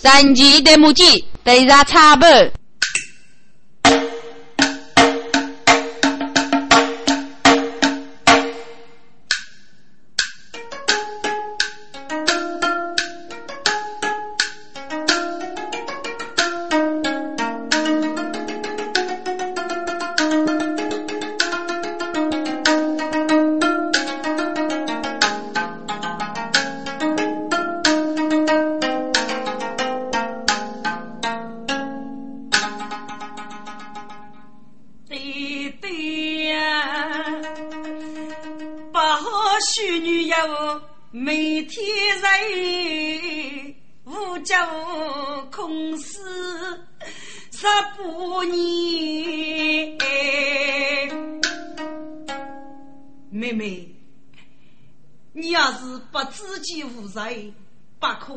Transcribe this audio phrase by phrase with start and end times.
[0.00, 2.28] 神奇的木屐被他插爆。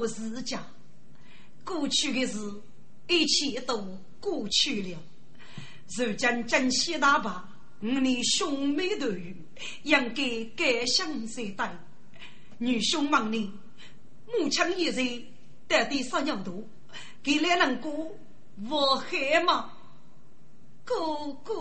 [0.02, 0.66] 不可自家。
[1.64, 2.40] 过去的事，
[3.08, 3.78] 一切都
[4.20, 4.98] 过去了。
[5.96, 7.48] 如今珍惜大把，
[7.84, 9.36] 五年兄妹团圆，
[9.84, 11.66] 应该感想才对。
[12.58, 13.52] 女兄问你，
[14.26, 15.24] 母亲一人
[15.68, 16.52] 到底啥样大？
[17.22, 18.12] 给两人过
[18.72, 19.72] 我害吗？
[20.84, 20.96] 哥
[21.44, 21.54] 哥，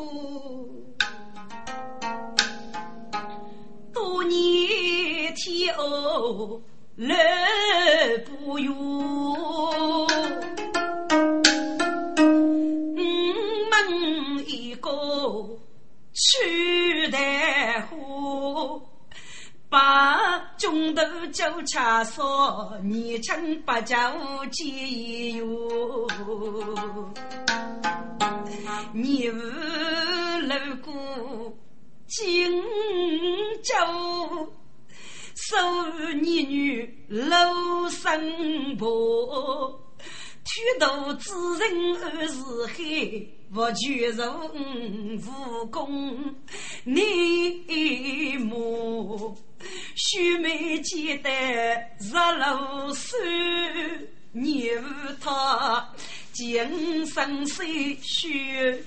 [3.92, 6.62] 多年天后
[7.00, 8.70] 来不远。
[14.46, 14.90] 一个
[16.12, 17.96] 去台花，
[19.68, 23.96] 把中头酒恰烧，年轻不叫
[24.50, 26.06] 解忧。
[28.92, 29.40] 你无
[30.42, 30.92] 路过
[32.06, 32.62] 荆
[33.62, 34.52] 州，
[35.50, 35.56] 守
[36.22, 39.80] 你女楼生婆，
[40.44, 42.40] 推头之人二是
[42.76, 43.28] 黑。
[43.52, 44.22] 我举入
[45.26, 46.36] 武功，
[46.84, 49.36] 你母
[49.96, 51.28] 须眉见得
[51.98, 53.18] 日落山，
[54.30, 54.70] 你
[55.20, 55.92] 他
[56.32, 58.84] 今生谁血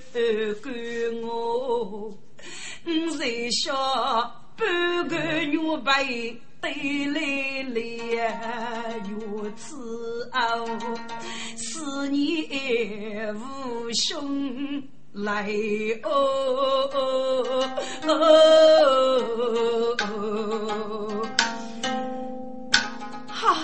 [0.62, 0.72] 干
[1.20, 2.08] 我？
[2.86, 3.74] 我在下
[4.56, 6.34] 半个月白。
[6.64, 6.72] 对
[7.08, 7.20] 来
[7.74, 7.78] 来
[9.06, 10.64] 如此傲，
[11.56, 14.82] 思念无兄
[15.12, 15.52] 来
[16.04, 16.88] 哦。
[23.28, 23.54] 哈，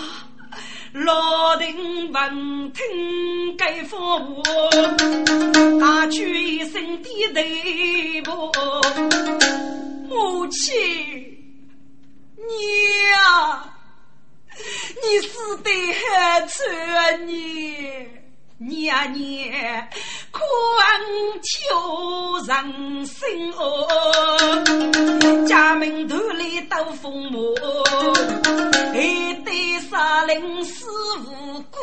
[0.93, 4.43] 老丁闻听该父母，
[5.79, 7.09] 大举一声低
[8.21, 8.51] 头，
[10.07, 11.40] 母亲。
[12.47, 13.73] 你呀，
[15.01, 16.55] 你死得很惨
[16.95, 17.11] 啊！
[17.25, 18.20] 你
[18.61, 19.87] 娘娘
[20.29, 20.39] 苦
[21.41, 23.27] 求人生
[23.57, 23.87] 哦，
[25.47, 27.53] 家门头里斗风魔，
[28.93, 30.85] 还得杀人死
[31.25, 31.79] 无辜，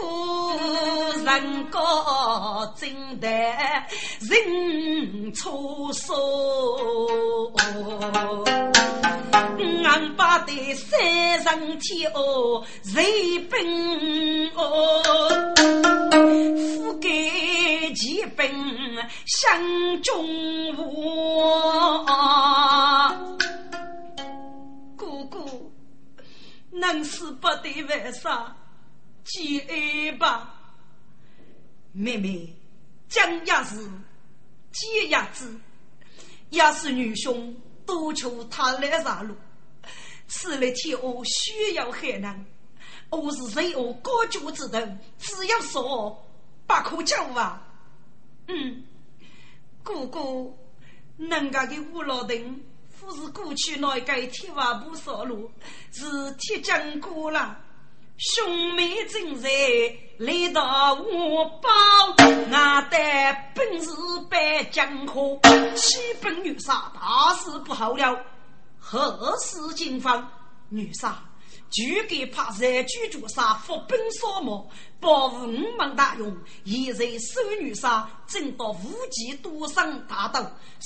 [1.24, 6.14] 人高真的人错手。
[9.84, 10.98] 俺把的三
[11.42, 12.62] 上天哦，
[12.94, 13.60] 瑞本
[14.54, 15.02] 哦，
[16.68, 17.08] 覆盖
[17.94, 18.50] 几本
[19.24, 22.04] 向中我。
[24.94, 25.46] 哥哥，
[26.70, 28.54] 能死不得为啥？
[29.24, 30.54] 节哀吧，
[31.92, 32.54] 妹妹，
[33.08, 33.76] 将也是
[34.72, 35.58] 节也子，
[36.50, 37.54] 也是女兄
[37.86, 39.34] 多求他来上路。
[40.26, 42.44] 此来天下需要海南，
[43.10, 44.78] 我是人我高举之头，
[45.18, 46.26] 只要说
[46.68, 47.60] 不可救啊！
[48.46, 48.84] 嗯，
[49.82, 50.20] 哥哥，
[51.16, 52.62] 人家的五老亭，
[53.00, 55.50] 不是过去那个铁瓦布烧路，
[55.90, 57.58] 是铁匠哥了。
[58.18, 59.48] 兄妹正在
[60.18, 61.68] 来到我包，
[62.52, 62.98] 俺的
[63.54, 63.90] 本事
[64.28, 65.38] 百江河，
[65.74, 68.20] 七本女杀，大事不好了。
[68.78, 70.30] 何事惊慌？
[70.68, 71.16] 女杀，
[71.70, 74.66] 就给怕在居住上伏兵扫墓，
[74.98, 76.34] 保护五门大用。
[76.64, 80.40] 现在守女杀正到无极多生大斗，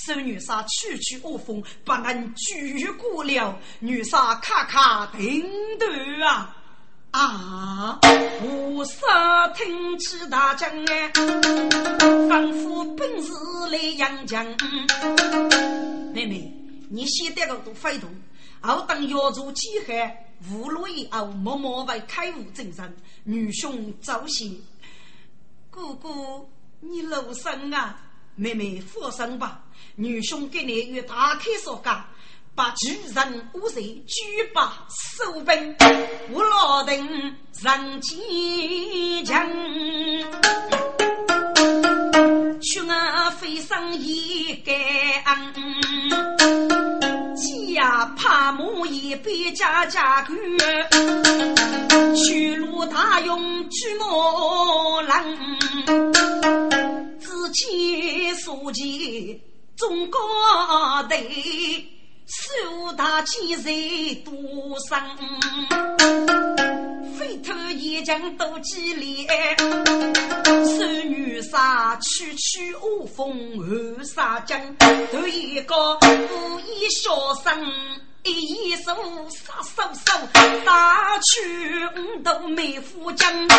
[0.05, 3.57] 守女杀区区恶风不能拒过了。
[3.79, 5.45] 女杀咔咔停
[5.79, 6.55] 顿啊
[7.11, 7.99] 啊！
[8.41, 11.11] 我杀听起大将哎，
[12.27, 13.31] 仿佛本是
[13.71, 14.45] 来阳江。
[16.13, 16.51] 妹妹。
[16.89, 18.07] 你先得个都飞动，
[18.63, 22.95] 后等要做饥海，无路以后默默为开悟精神。
[23.25, 24.49] 女兄早些，
[25.69, 26.49] 姑姑，
[26.79, 27.99] 你露身啊！
[28.35, 29.63] 妹妹放心吧，
[29.95, 32.03] 女兄给你与大开说讲，
[32.55, 35.75] 把巨人五岁举把收兵，
[36.31, 39.47] 我老丁上坚强，
[42.61, 44.73] 血儿飞上一杆，
[47.35, 50.33] 家怕母一辈家家苦。
[52.15, 55.25] 去路大勇举木郎，
[57.19, 58.85] 自己所见
[59.75, 60.19] 中国
[61.09, 61.19] 队，
[62.25, 64.33] 手大剑锐多
[64.87, 64.97] 生，
[67.17, 69.27] 飞头一将斗几里，
[69.57, 77.61] 手女杀区区恶风后杀将，头一个无意小生。
[78.23, 78.95] 一手
[79.29, 80.13] 杀手手，
[80.65, 83.57] 打去五斗梅夫将，多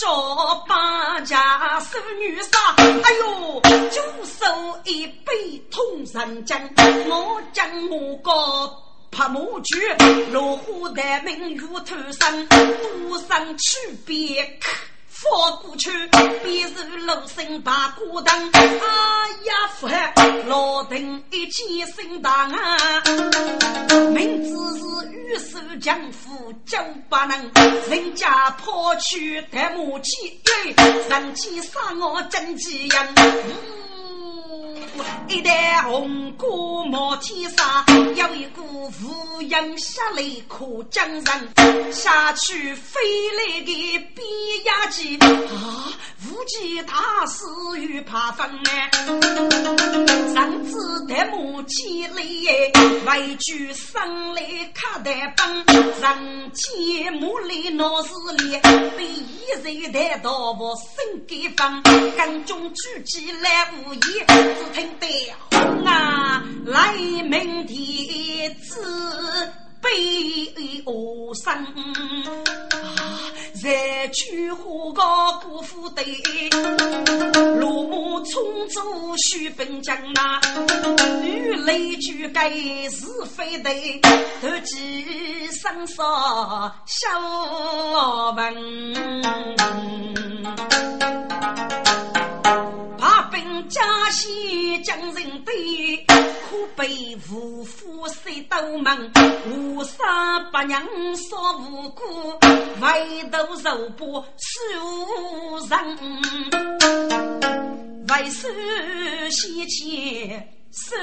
[0.00, 3.60] 少八家守女杀，哎呦，
[3.90, 6.60] 就手一杯通人将，
[7.08, 8.30] 我将我个
[9.10, 9.80] 拍马驹，
[10.30, 14.70] 落花的明月头上，多上去别克。
[15.22, 15.90] 放过去，
[16.42, 18.50] 便是老身把孤灯。
[18.52, 18.66] 哎
[19.44, 20.12] 呀，父海
[20.46, 23.02] 老丁一见心大啊！
[24.12, 24.48] 明知
[24.78, 24.82] 是
[25.12, 26.76] 玉手将夫救
[27.08, 27.50] 不能，
[27.88, 30.40] 人家抛去抬马骑，
[31.08, 33.14] 人气杀我真气人。
[35.28, 36.46] 一代红歌
[36.90, 37.84] 冒天杀，
[38.14, 43.00] 有一股乌云下来可江人，下去飞
[43.38, 44.26] 来的变
[44.64, 45.92] 压机啊！
[46.28, 47.44] 无忌大师
[47.80, 48.70] 与怕分呢，
[50.32, 52.16] 上子的马起来
[53.06, 54.42] 为惧生来
[54.72, 58.58] 卡的帮，人见马来闹事里，
[58.96, 64.88] 被一人带到我身给方，跟中举起来无言，只听。
[64.98, 69.52] 得红啊，来明天子
[69.92, 71.66] 悲我生啊，
[73.62, 76.02] 在菊花高姑父对，
[77.58, 78.80] 落马冲走
[79.18, 80.40] 须本将啊，
[81.22, 82.48] 雨雷俱该
[82.88, 83.06] 是
[83.36, 84.00] 非对，
[84.40, 87.10] 突击生杀小
[88.34, 88.42] 文。
[93.72, 99.10] 家西将人对，可悲无父谁都忙，
[99.48, 100.86] 无杀八娘
[101.16, 102.38] 说无辜，
[102.82, 105.96] 唯独肉不受人，
[108.08, 108.46] 为受
[109.30, 110.94] 先前受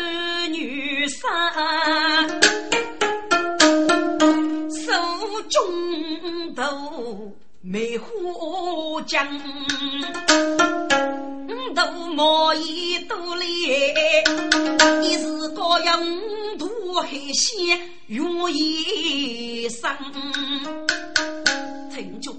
[0.51, 1.27] 女杀，
[4.69, 6.63] 手中刀
[7.61, 8.07] 梅花
[9.05, 9.27] 将。
[11.75, 11.83] 都
[12.13, 13.45] 毛衣都来，
[15.03, 16.01] 一是高阳
[16.57, 19.89] 土海鲜用一生。
[21.93, 22.31] 听住，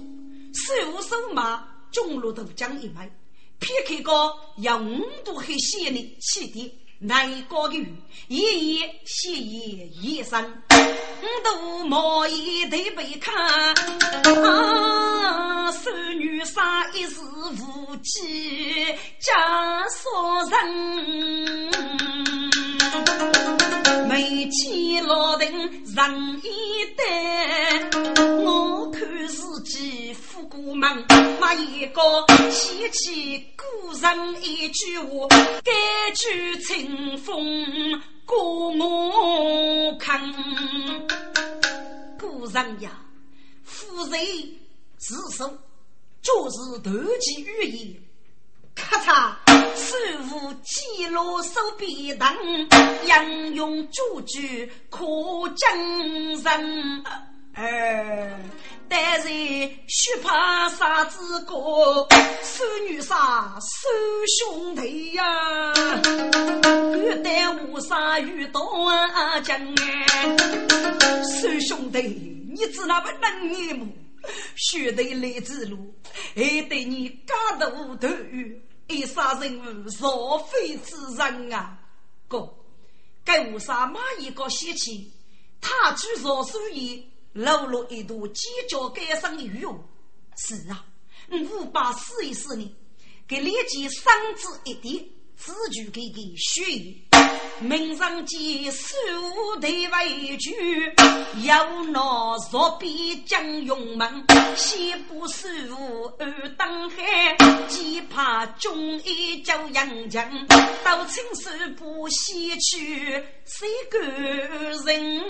[0.53, 3.11] 手手马中路都将一枚，
[3.59, 4.11] 撇开个
[4.57, 6.69] 用土海鲜的起点，
[7.03, 7.91] 难高的鱼，
[8.27, 10.39] 一夜血夜一生。
[11.43, 13.33] 都毛衣得被看，
[14.43, 17.19] 啊，少女杀一时
[17.59, 18.85] 无忌，
[19.19, 20.59] 家所人，
[24.07, 27.01] 没见老丁人一代，
[28.43, 30.00] 我看自己
[30.51, 31.05] 富过门，
[31.39, 32.01] 那一个
[32.49, 35.27] 嫌弃古人一句话，
[35.63, 35.71] 该
[36.13, 37.41] 句清风。
[38.25, 40.21] 过我看，
[42.19, 42.91] 古人呀，
[43.63, 44.19] 夫人
[44.97, 45.57] 自首，
[46.21, 48.03] 就是断其语言。
[48.75, 49.33] 咔嚓，
[49.75, 52.35] 手扶记录手笔当，
[53.05, 55.05] 应用主句可
[55.55, 57.03] 证人。
[57.53, 58.39] 哎，
[58.87, 61.53] 但是须怕啥子个，
[62.41, 63.89] 手女杀手
[64.39, 65.73] 兄弟呀，
[66.95, 68.61] 欲待无杀遇到
[69.43, 70.37] 将哎，
[71.23, 72.01] 手兄弟，
[72.53, 73.93] 你知那不能眼目，
[74.55, 75.93] 须得来之路，
[76.33, 79.63] 还得你家头头遇，一杀人物
[79.99, 81.77] 若非之人啊！
[82.29, 82.49] 哥，
[83.25, 85.11] 该无杀马一个嫌弃，
[85.59, 87.10] 他居若所以。
[87.33, 89.65] 露露一度犄角改生的羽，
[90.35, 90.85] 是啊，
[91.29, 92.75] 五把试一试呢，
[93.27, 95.05] 给立即嗓子一点，
[95.37, 96.61] 自己给给学
[97.61, 98.95] 名上记数
[99.61, 100.51] 代为举，
[101.43, 102.01] 要拿
[102.51, 104.25] 若比将勇猛，
[104.55, 105.47] 西部守
[106.17, 107.37] 二当海，
[107.67, 110.27] 既怕忠义叫杨强，
[110.83, 113.99] 到青山不西去谁个
[114.85, 115.21] 人？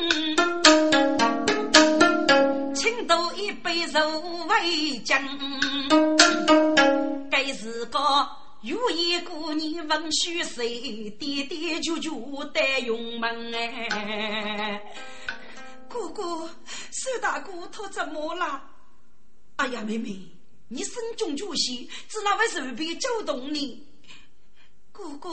[2.74, 5.22] 请倒一杯肉为将，
[7.30, 8.00] 该是个。
[8.62, 12.14] 有一个你问虚岁，跌跌就就
[12.54, 14.80] 得用门哎。
[15.90, 16.48] 哥哥，
[16.92, 18.70] 苏大哥他怎么了？
[19.56, 20.16] 哎呀，妹妹，
[20.68, 23.86] 你身中绝险，只那位随便叫动你。
[24.92, 25.30] 哥哥，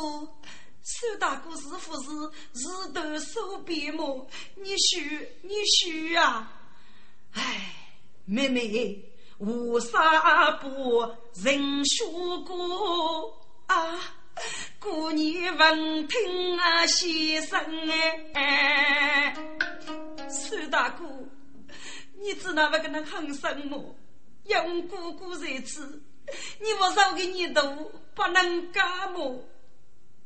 [0.82, 2.10] 苏大哥是不是
[2.54, 4.26] 日头手边么？
[4.56, 6.50] 你虚，你虚啊！
[7.32, 7.74] 哎，
[8.24, 9.04] 妹妹。
[9.38, 11.00] 无啥不
[11.34, 13.98] 人说过啊？
[14.80, 17.60] 姑娘闻听啊，先生
[18.34, 19.32] 哎，
[20.28, 21.04] 苏大哥，
[22.20, 22.78] 你知道不？
[22.78, 23.94] 跟他喊什么？
[24.44, 26.02] 用姑姑在此，
[26.60, 27.62] 你我少给你都
[28.14, 29.44] 不能干么？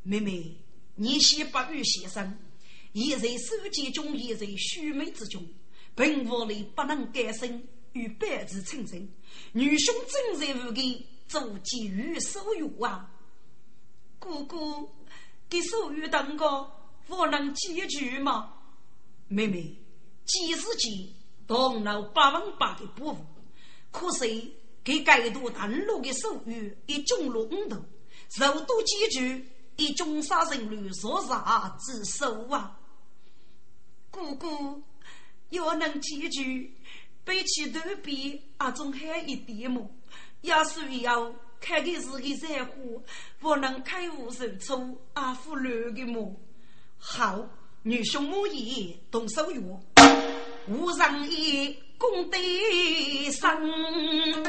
[0.02, 0.56] 妹妹，
[0.94, 2.38] 你先不与先生，
[2.92, 5.46] 一在书记中，一在须眉之中，
[5.94, 7.62] 本无里不能改生。
[7.92, 9.08] 与百子成人，
[9.52, 13.10] 女兄正在屋里做给予手语啊！
[14.18, 14.88] 姑姑，
[15.48, 16.70] 给手语当个，
[17.08, 18.54] 我能解决吗？
[19.28, 19.76] 妹妹，
[20.24, 21.14] 几时几
[21.46, 23.26] 动了百分百的不服，
[23.90, 24.26] 可是
[24.84, 27.76] 给该度登录的手语一中了五头，
[28.38, 29.44] 肉都解决，
[29.76, 32.78] 一中杀人率说啥之手啊？
[34.10, 34.82] 姑姑，
[35.50, 36.70] 要能解决。
[37.24, 39.88] 背起头皮，阿种还一点么？
[40.40, 42.74] 要是要看的是个山花，
[43.38, 46.34] 不能开悟受挫，阿夫乱的么？
[46.98, 47.48] 好，
[47.82, 49.80] 女兄母爷动手哟，
[50.68, 52.38] 无上一功德
[53.30, 54.42] 生，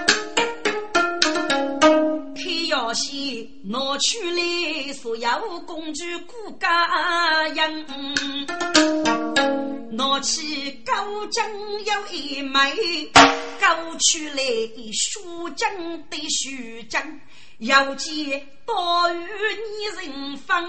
[2.33, 7.85] 天要先拿出来所有工具骨架样。
[9.95, 11.45] 拿起钩针
[11.85, 12.59] 又一枚，
[13.13, 14.41] 钩出来
[14.91, 17.21] 书针的书针，
[17.63, 19.17] 要见多与
[19.63, 20.63] 你人分，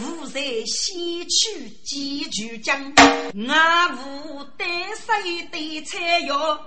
[0.00, 2.76] 无在西去几句讲，
[3.48, 4.64] 俺无得
[4.94, 6.58] 谁的菜肴，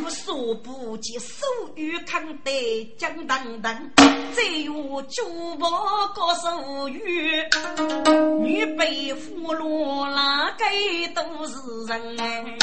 [0.00, 1.44] 有所不及手
[1.74, 5.68] 语看得讲等等，再有珠宝
[6.14, 7.42] 高手语，
[8.40, 10.64] 女被俘虏哪个
[11.14, 11.54] 都是
[11.88, 12.56] 人哎，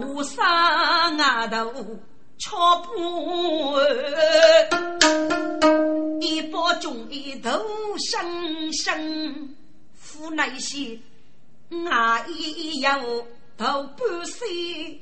[0.00, 0.46] 无上
[1.18, 1.74] 额头。
[2.38, 3.80] 敲破，
[6.20, 7.50] 一把中一头
[7.98, 9.56] 生生，
[9.94, 10.98] 府内些
[11.90, 13.26] 俺一有
[13.56, 15.00] 头半岁，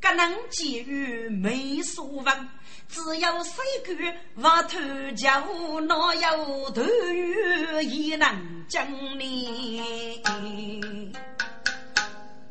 [0.00, 2.48] 可能给予没所问，
[2.88, 3.94] 只有谁个
[4.42, 4.78] 挖头
[5.16, 5.42] 脚，
[5.80, 8.86] 哪有头鱼也能讲
[9.18, 9.82] 你。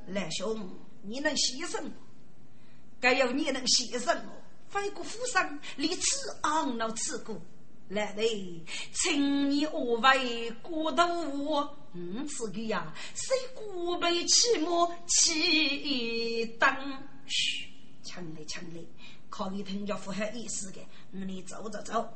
[0.08, 0.70] 来兄，
[1.04, 1.80] 你能牺牲？
[3.04, 4.32] 该有你能牺牲哦，
[4.70, 7.38] 飞过府上，立此昂老此过，
[7.90, 11.68] 来嘞，请你何为过度？
[11.92, 16.74] 嗯，此个呀，谁孤悲寂寞起灯？
[17.28, 17.68] 嘘，
[18.02, 18.80] 抢来抢来，
[19.30, 20.80] 可以听着符合意思的，
[21.12, 22.08] 你走走走。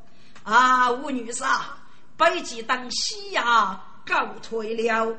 [0.44, 1.44] 啊，吴女士，
[2.16, 5.14] 北极当西呀，告退了。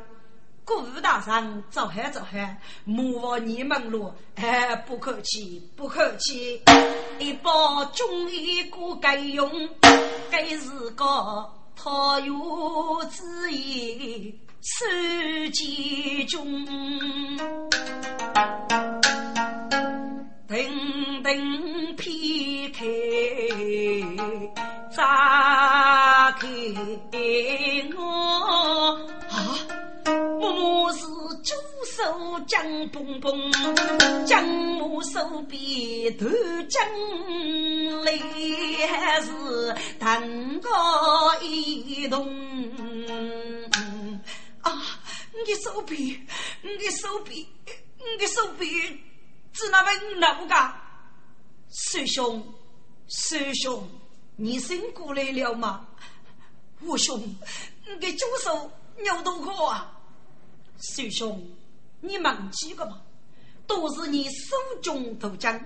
[0.68, 6.60] 顾大人，走嗨走嗨，莫忘你们路，哎，不客气，不客气。
[7.18, 9.50] 一包中医锅该用，
[10.30, 12.30] 该是个桃园
[13.10, 16.66] 之意，吃几中。
[20.46, 22.84] 等等劈开，
[24.94, 26.46] 扎开
[27.96, 29.17] 我！
[30.88, 31.00] 我是
[31.42, 31.54] 左
[31.84, 33.52] 手将蹦蹦，
[34.24, 34.42] 将
[34.78, 36.26] 我手臂头
[36.70, 36.82] 将
[38.04, 38.12] 来，
[38.86, 39.30] 还是
[40.00, 42.26] 腾高一动。
[44.62, 44.82] 啊，
[45.34, 46.18] 你的手臂，
[46.62, 47.46] 你的手臂，
[47.98, 48.66] 你的手臂，
[49.52, 50.74] 只那么那个？
[51.70, 52.42] 师兄，
[53.08, 53.86] 师兄，
[54.36, 55.86] 你醒过来了吗？
[56.80, 57.20] 我兄，
[57.86, 59.96] 你的左手扭多高啊？
[60.80, 61.44] 师兄，
[62.00, 63.02] 你忘记了吗？
[63.66, 65.58] 都是你手中夺将，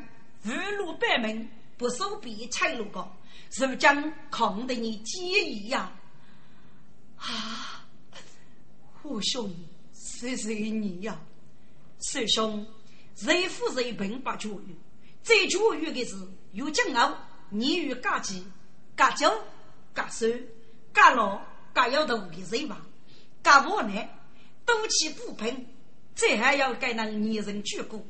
[0.44, 3.08] 误入百门，不守必拆路个，
[3.58, 5.92] 如今看得你介意呀！
[7.16, 7.86] 啊，
[9.02, 9.54] 我兄，
[9.92, 11.20] 谢谢你呀！
[12.00, 12.66] 师兄，
[13.18, 14.76] 人富人贫不教育，
[15.22, 16.16] 最教育的是
[16.52, 17.16] 有骄傲，
[17.50, 18.44] 你与家己，
[18.96, 19.30] 家酒、
[19.94, 20.26] 家手、
[20.92, 21.40] 家老、
[21.72, 22.16] 家要的
[22.50, 22.84] 人吧，
[23.44, 24.08] 家我呢，
[24.64, 25.66] 多气不平，
[26.14, 28.00] 这还要给那女人鞠躬，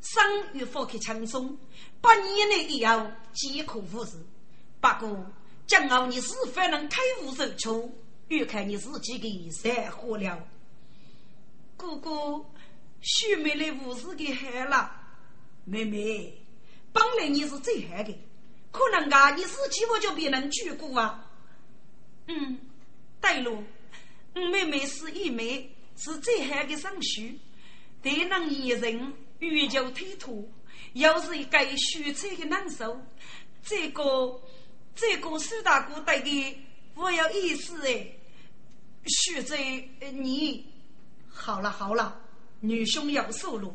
[0.00, 0.22] 生
[0.54, 1.58] 与福克轻松，
[2.00, 4.16] 八年内以后皆可无事。
[4.80, 5.26] 不过，
[5.66, 7.90] 今后你是否能开悟受挫，
[8.28, 10.46] 欲看你自己的善活了。
[11.76, 12.44] 哥哥，
[13.00, 14.90] 许妹来无事给害了。
[15.64, 16.40] 妹妹，
[16.92, 18.18] 本来你是最害的，
[18.70, 21.30] 可能啊，你自己我就别人鞠躬啊。
[22.26, 22.58] 嗯，
[23.20, 23.62] 对喽，
[24.34, 27.38] 妹妹是一枚，是最害的上虚，
[28.00, 30.48] 对那一人欲求推脱，
[30.94, 32.98] 又是一个虚脆的难受，
[33.62, 34.40] 这个。
[35.00, 36.58] 这个苏大哥对的，
[36.96, 38.04] 我有意思哎。
[39.06, 39.56] 徐在
[40.10, 40.66] 你，
[41.28, 42.20] 好了好了，
[42.58, 43.72] 女兄要收了。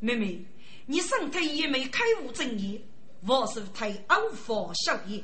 [0.00, 0.44] 妹妹，
[0.86, 2.82] 你身体也没开悟正业，
[3.24, 5.22] 我是太偶发小业。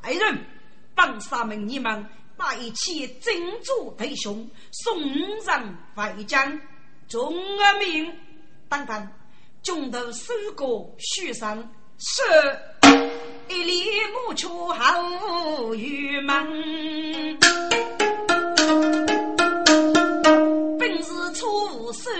[0.00, 0.44] 爱人，
[0.92, 2.04] 帮杀门你们
[2.40, 4.98] 把一切珍珠弟兄送
[5.42, 6.58] 上淮江，
[7.06, 8.10] 众儿命
[8.66, 9.08] 等等，
[9.62, 10.64] 中头收个
[10.98, 12.22] 徐生是。
[13.50, 17.38] 一里木出后余门，
[21.40, 22.10] 本是出手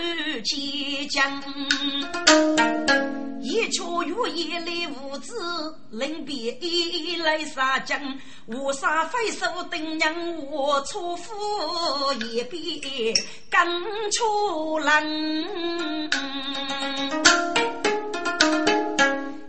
[0.43, 1.43] 即将，
[3.39, 5.35] 一出月夜来无子，
[5.91, 8.01] 临别一来杀将，
[8.47, 10.11] 无杀非手等娘，
[10.49, 11.33] 我出府
[12.19, 13.13] 一别
[13.51, 14.91] 更出冷。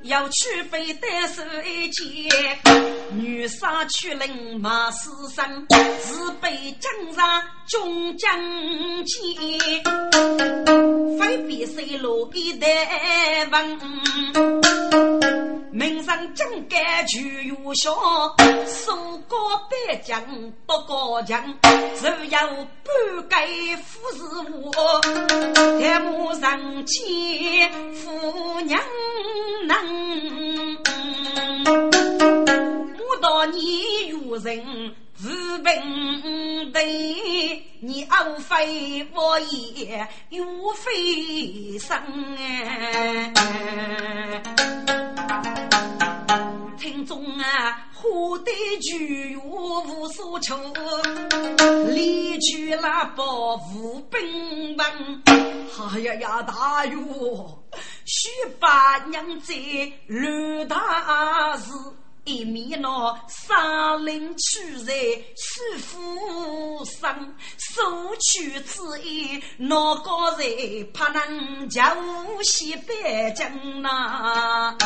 [0.04, 2.58] 要去非得手一剑，
[3.12, 5.66] 女杀去领马死生，
[6.00, 8.36] 自被江上中将
[9.04, 9.16] 见，
[11.20, 13.78] 非比谁落一代文。
[15.70, 17.94] 名上将盖就有效，
[18.66, 19.36] 手高
[19.88, 20.20] 百将
[20.66, 21.42] 不高强，
[21.96, 22.38] 只有
[22.84, 25.00] 半盖夫是我，
[25.80, 28.78] 太母上见夫娘
[29.66, 30.76] 能，
[32.98, 40.44] 我道你有人自平对，你傲非我也有
[40.74, 41.98] 非生
[46.82, 50.56] 听中啊，花对菊无所求，
[51.86, 54.84] 离去了保护兵王。
[55.92, 57.62] 哎呀呀，大哟，
[58.04, 59.54] 须把娘在
[60.08, 61.70] 乱大事。
[62.24, 64.92] 一面闹山林取材，
[65.36, 70.44] 师傅上收取之意，闹高才
[70.94, 71.82] 怕能叫
[72.44, 74.76] 西北京呐？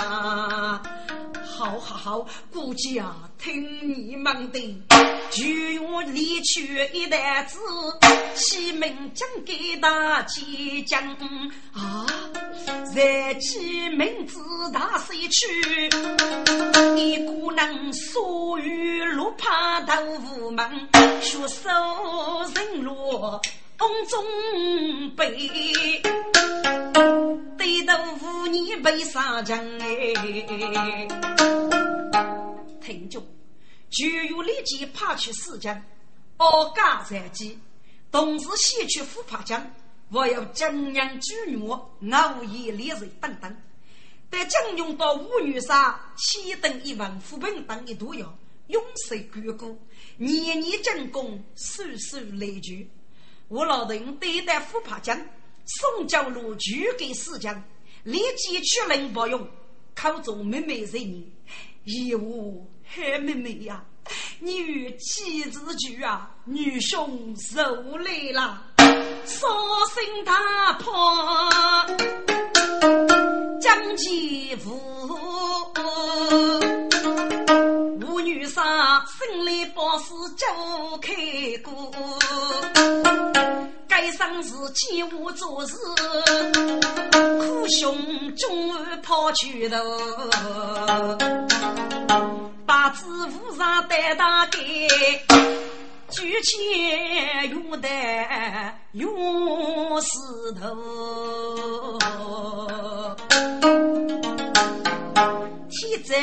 [1.44, 4.83] 好好好，估计啊，听你们的，
[5.31, 7.59] 就用离去一担子，
[8.35, 11.03] 西门将给大吉将
[11.73, 12.07] 啊，
[12.95, 14.41] 在西门子
[14.73, 15.91] 大水去。
[16.97, 20.89] 一姑娘所遇路怕豆腐门，
[21.21, 21.69] 学手
[22.55, 23.41] 人落
[23.79, 24.25] 瓮中
[25.17, 25.51] 背，
[27.59, 31.09] 对豆腐你背上将哎。
[32.81, 33.21] 听着，
[33.90, 35.83] 就有立即派去四江，
[36.37, 37.59] 二家在即，
[38.11, 39.75] 同时先去虎爬江，
[40.11, 41.68] 我要江洋巨女
[42.12, 43.57] 熬夜烈日等等。
[44.29, 49.79] 在将用到五女杀，七等一文，扶贫等一毒药，永世眷顾，
[50.18, 52.90] 年年进贡，岁岁来聚。
[53.49, 55.16] 我老人对待虎爬江，
[55.64, 57.62] 宋江路举给四江，
[58.03, 59.49] 立即去人不用，
[59.94, 61.33] 口中妹妹人你，
[61.85, 63.85] 义务黑妹妹呀，
[64.40, 68.62] 你与妻子聚啊，女兄受累了，
[69.25, 69.51] 伤
[69.94, 70.92] 心大破。
[73.61, 74.79] 将其父，
[78.07, 80.46] 吴女婿生来宝石就
[80.99, 81.12] 开
[81.62, 81.92] 过，
[83.99, 85.75] 该生是欺我做事，
[87.13, 87.97] 苦兄
[88.37, 89.79] 终日跑去头，
[92.67, 94.59] 把子扶上带大盖。
[96.11, 96.59] 举起
[97.49, 97.89] 用的
[98.93, 100.19] 用石
[100.61, 101.99] 头，
[105.71, 106.15] 天在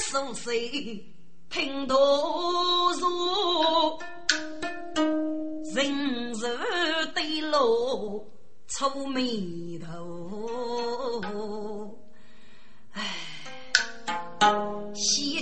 [0.00, 1.06] 苏水
[1.48, 3.06] 听多如。
[7.50, 8.30] 路
[8.68, 11.94] 愁眉头。
[12.92, 13.02] 唉，
[14.40, 14.50] 想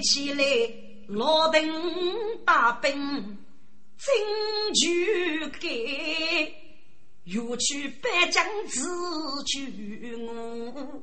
[0.02, 0.44] 起来
[1.08, 1.60] 老邓
[2.44, 3.36] 大兵
[3.98, 4.14] 真
[4.74, 4.88] 就
[5.60, 5.68] 该，
[7.24, 8.86] 又去北疆自
[9.44, 9.60] 救
[10.26, 11.02] 我。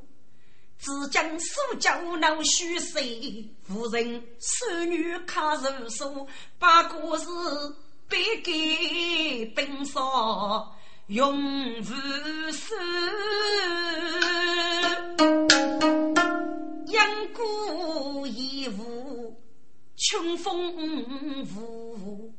[0.77, 6.25] 只将苏州闹虚岁，夫人孙女看如书，
[6.57, 7.25] 把故事
[8.11, 10.75] 背给兵嫂
[11.07, 11.83] 永无
[12.51, 12.75] 数。
[16.87, 19.41] 养孤义无，
[19.95, 22.33] 穷风无，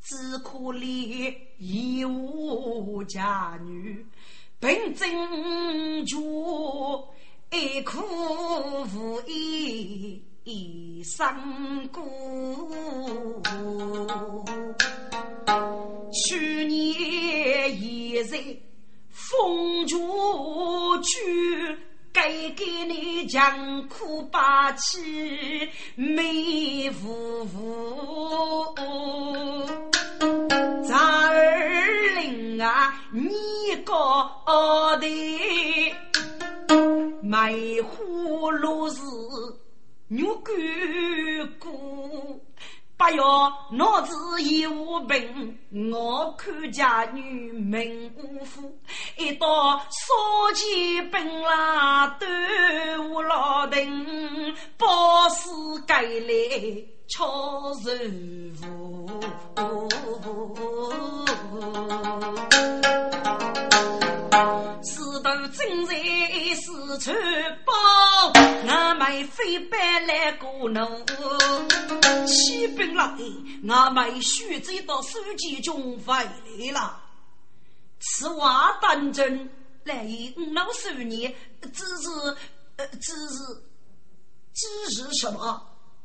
[0.00, 4.06] 只可怜义无家女，
[4.60, 6.16] 本真绝。
[7.50, 7.98] 哀苦
[8.94, 11.24] 无依一生
[11.92, 12.02] 过，
[16.12, 18.36] 去年也在
[19.08, 21.78] 风烛去，
[22.12, 28.74] 该给你强苦把气没夫妇，
[30.82, 33.30] 咱儿领啊，你
[33.84, 33.94] 个
[34.98, 35.06] 的。
[37.22, 39.00] 卖葫芦是
[40.12, 40.54] 牛干
[41.58, 42.44] 股，
[42.98, 45.58] 不要脑子有病。
[45.90, 48.78] 我看家女命无福，
[49.16, 55.50] 一道烧鸡本啦端午老丁，包死
[55.86, 57.72] 该来敲
[58.60, 59.08] 肉
[64.82, 65.94] 四头正在
[66.54, 67.12] 四处
[67.66, 71.04] 跑，我们飞奔来过路。
[72.26, 73.14] 起兵了，
[73.62, 76.98] 我们徐州到书记中回来了。
[78.00, 79.50] 此话当真？
[79.84, 81.34] 来五老数年，
[81.72, 82.08] 只是
[82.76, 83.36] 呃，只是
[84.54, 85.60] 只是什么？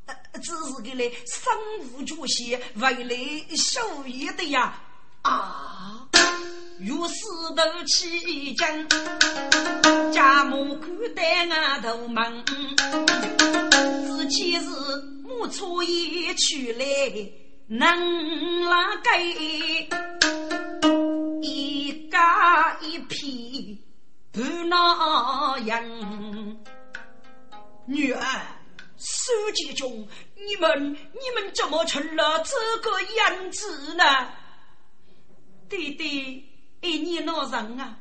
[0.07, 1.53] 呃，只是给来生
[1.93, 3.15] 物主席为来
[3.55, 4.81] 受益的呀！
[5.21, 6.07] 啊！
[6.79, 8.87] 如四头起将，
[10.11, 12.45] 家母看待俺头忙。
[12.45, 14.69] 之前是
[15.23, 16.85] 木车一去来，
[17.65, 19.19] 能拉盖
[21.41, 23.83] 一家一匹
[24.31, 25.83] 不那样。
[27.87, 28.21] 女儿，
[28.99, 34.03] 书记中，你们你们怎么成了这个样子呢？
[35.67, 36.45] 弟弟。
[36.81, 37.99] 一年老人啊，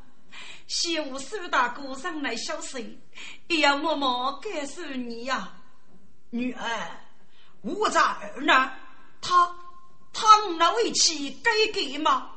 [0.67, 2.99] 希望苏大哥上来消息，
[3.47, 5.53] 也要默默感谢你呀，
[6.29, 7.01] 女儿。
[7.61, 8.71] 我在儿呢，
[9.19, 9.55] 他
[10.13, 12.31] 他那位妻该给吗？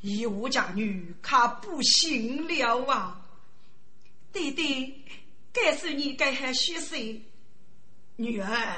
[0.00, 3.20] 以我家女可不行了啊！
[4.32, 5.04] 弟弟，
[5.52, 7.22] 感谢你该喊虚岁，
[8.16, 8.76] 女儿，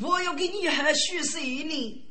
[0.00, 2.04] 我要给你喊虚岁呢。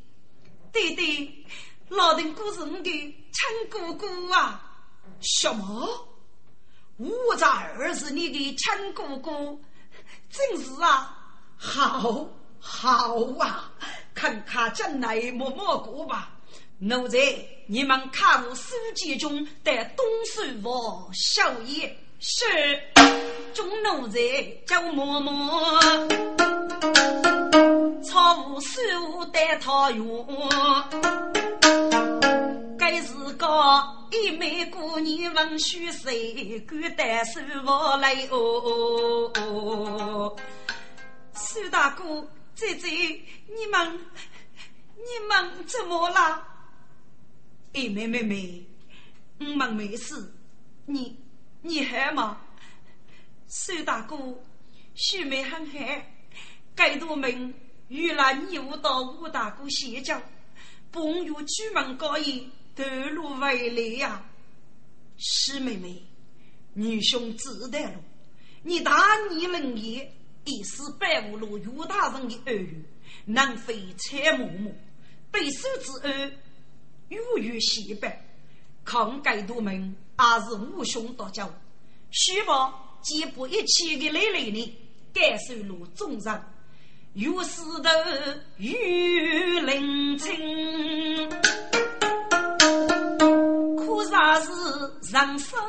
[0.72, 1.46] 弟弟，
[1.90, 3.16] 老丁哥是你的。
[3.38, 4.60] 亲姑姑啊，
[5.22, 6.08] 什么？
[6.98, 9.62] 我在儿是你的亲姑姑，
[10.28, 11.16] 真是啊，
[11.56, 12.28] 好
[12.60, 13.72] 好啊！
[14.16, 16.32] 看看将来默默过吧。
[16.80, 17.20] 奴才，
[17.68, 22.46] 你们看我书记中的东书房小爷是
[23.54, 24.18] 中奴才
[24.66, 25.30] 叫嬷嬷，
[28.04, 30.26] 操务事务带他用。
[32.78, 33.46] 该是个
[34.12, 40.36] 一枚姑娘问虚岁，敢带手我来哦。
[41.34, 44.00] 苏大哥，姐姐，你们
[44.96, 46.44] 你们怎么了？
[47.74, 48.66] 哎，妹妹妹，
[49.40, 50.32] 我们没事。
[50.86, 51.20] 你
[51.62, 52.38] 你还吗？
[53.48, 54.16] 苏大哥，
[54.96, 56.14] 秀妹很害。
[56.76, 57.54] 该多门
[57.88, 60.22] 遇了你我到吴大哥歇脚，
[60.92, 62.50] 朋友出门高一。
[62.76, 64.24] 头路为来呀，
[65.18, 66.04] 师妹妹，
[66.74, 67.96] 女兄知道了。
[68.62, 68.94] 你大
[69.32, 70.14] 逆人也，
[70.46, 72.86] 一时败无了岳大人的耳语，
[73.26, 74.72] 能非蔡嬷嬷
[75.32, 76.38] 背书之恩，
[77.10, 78.22] 如遇西北，
[78.86, 81.52] 抗改多门，还是无兄多教。
[82.12, 82.72] 须望
[83.08, 84.78] 肩不一起的累累呢，
[85.14, 86.44] 该受了重伤，
[87.14, 87.90] 有石头
[88.58, 88.70] 有
[89.62, 91.30] 灵清。
[94.10, 94.50] 啥是
[95.12, 95.60] 人生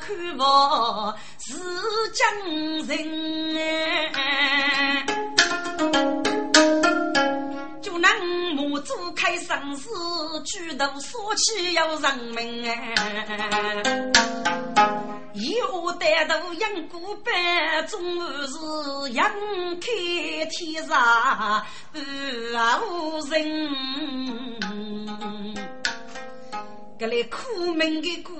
[0.00, 1.54] 看法是
[2.12, 2.22] 江
[2.86, 2.92] 人，
[6.22, 6.33] 就
[8.04, 9.88] 能目主开生死，
[10.44, 12.94] 举头说起要人命哎。
[15.34, 17.98] 有带头养古板，终
[18.46, 19.26] 是阳
[19.80, 21.64] 开天上
[22.82, 23.34] 无人。
[26.98, 28.34] 这里苦命的苦，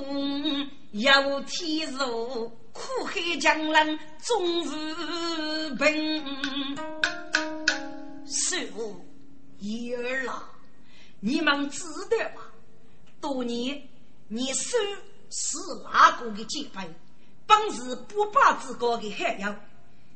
[0.93, 6.23] 有天数，苦海江人终是平。
[8.27, 8.71] 师
[9.65, 10.51] 傅，儿啦，
[11.21, 12.43] 你们知道吗？
[13.21, 13.89] 多年
[14.29, 14.77] 你收
[15.31, 16.89] 是哪个的戒备？
[17.47, 19.55] 本是不败之高的海洋，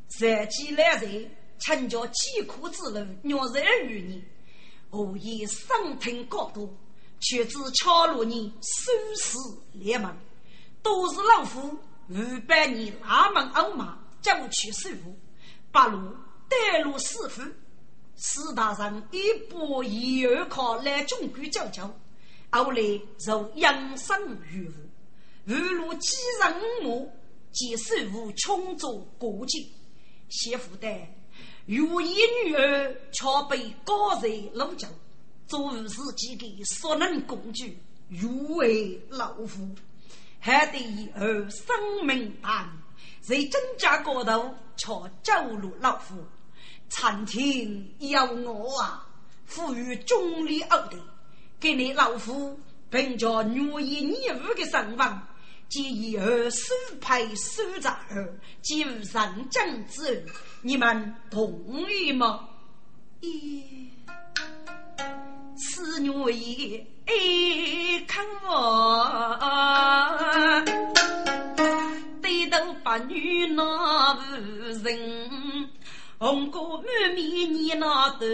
[0.08, 4.24] 三几来人，参加疾苦之路，虐人于你，
[4.90, 6.74] 我以生听高度，
[7.20, 9.38] 却知敲入你生死
[9.72, 10.14] 联盟，
[10.82, 15.14] 都是老夫五百年拉门欧马，将去师傅，
[15.70, 16.16] 八路
[16.48, 17.42] 带路师傅。
[18.20, 21.88] 四大人一步一二靠来中国教教，
[22.50, 22.82] 后来
[23.16, 27.12] 就养生于无，一路几人五
[27.52, 29.64] 及师傅穷做过境，
[30.28, 30.88] 媳妇的
[31.64, 34.88] 如一女儿却被高人掳走，
[35.46, 37.78] 作为自己的所能工具，
[38.08, 39.68] 如为老夫，
[40.40, 42.76] 还得而生命大，
[43.20, 44.88] 在增加高头却
[45.22, 46.16] 走入老夫。
[46.88, 49.06] 餐厅有我啊，
[49.44, 50.96] 赋予中立二的，
[51.60, 52.58] 给你老夫
[52.90, 55.20] 凭着女一女五的身份，
[55.68, 62.48] 即以二收配收账儿，即无上将之后你们同意吗？
[63.20, 63.88] 咦，
[65.56, 69.34] 此女也哎看我，
[72.22, 74.18] 对头把女那无
[74.82, 75.70] 人。
[76.20, 78.26] 红歌满面，你那头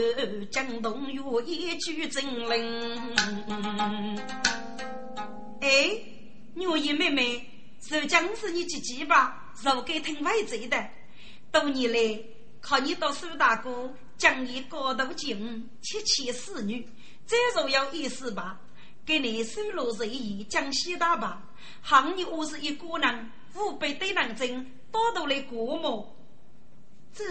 [0.51, 3.15] 江东有一句真灵。
[5.61, 5.91] 哎，
[6.55, 7.47] 牛爷妹妹，
[7.83, 9.53] 受将是你姐姐吧？
[9.63, 10.83] 肉给挺外贼的。
[11.53, 12.23] 多年来，
[12.63, 16.89] 靠你到苏大哥将你高度敬，七妻四女，
[17.27, 18.59] 再若有意思吧？
[19.05, 21.43] 给你收罗随意，江西大吧？
[21.83, 26.14] 行你我是一个人，五百对人精，多多来过么？
[27.15, 27.25] 这，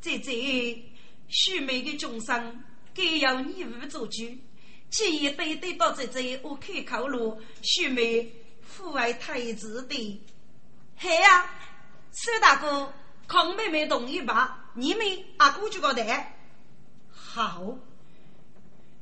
[0.00, 0.82] 这这，
[1.28, 4.24] 许美的众生，该由你五做主。
[4.90, 8.30] 既然对对到这这，我开口了，许美
[8.62, 10.20] 父爱太子的。
[10.96, 11.48] 嘿呀，
[12.10, 12.92] 苏大哥，
[13.28, 14.70] 康妹妹同意吧？
[14.74, 16.04] 你们阿哥就搞的。
[17.12, 17.78] 好，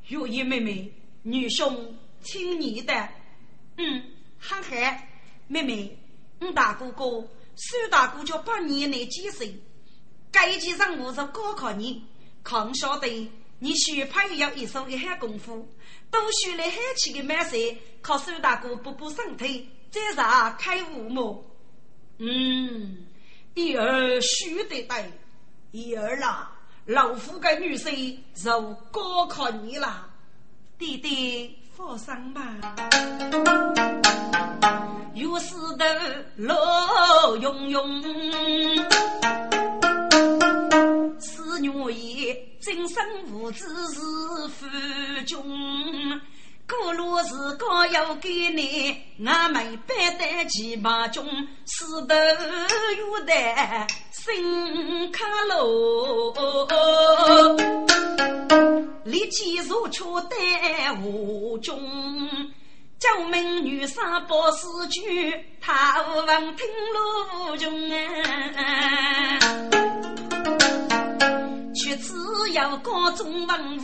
[0.08, 0.92] 月姨妹妹，
[1.22, 3.08] 女兄听你的。
[3.76, 4.70] 嗯，好好，
[5.46, 5.98] 妹妹，
[6.40, 7.26] 我大哥哥。
[7.54, 9.54] 苏大哥叫八年内几岁？
[10.30, 12.04] 该几任务是高考你，
[12.42, 15.68] 康晓得你学派要一手的喊功夫，
[16.10, 21.44] 都学来海气的满身，靠苏大哥补补身体，再上开悟么？
[22.18, 23.06] 嗯，
[23.54, 25.12] 一儿学得对，
[25.70, 26.50] 一儿啦，
[26.86, 30.08] 老夫跟女婿就高考你啦，
[30.78, 32.40] 弟弟放心吧。
[35.14, 35.84] 有石头
[36.36, 38.02] 落涌涌，
[41.18, 44.00] 四女也今生无知是
[44.48, 44.64] 夫
[45.26, 45.36] 君。
[46.68, 48.96] 过路时刚要给你，
[49.26, 51.26] 俺们百代齐把中，
[51.66, 52.14] 石头
[52.98, 53.32] 有的
[54.10, 56.32] 心卡路，
[59.04, 61.78] 立即如出带无中。
[62.98, 69.38] 九名女生报诗句，他无闻听路穷啊，
[71.74, 72.12] 却只
[72.52, 73.82] 要高中文武，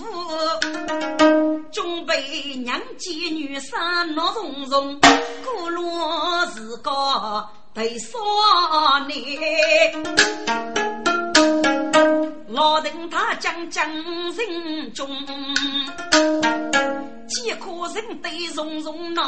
[1.72, 3.78] 准备娘见女生
[4.14, 5.00] 闹融融，
[5.44, 5.82] 古路
[6.54, 8.18] 是个对少
[9.06, 9.16] 年。
[12.48, 15.08] 老人他将将人中，
[17.28, 19.22] 几颗人对融融那，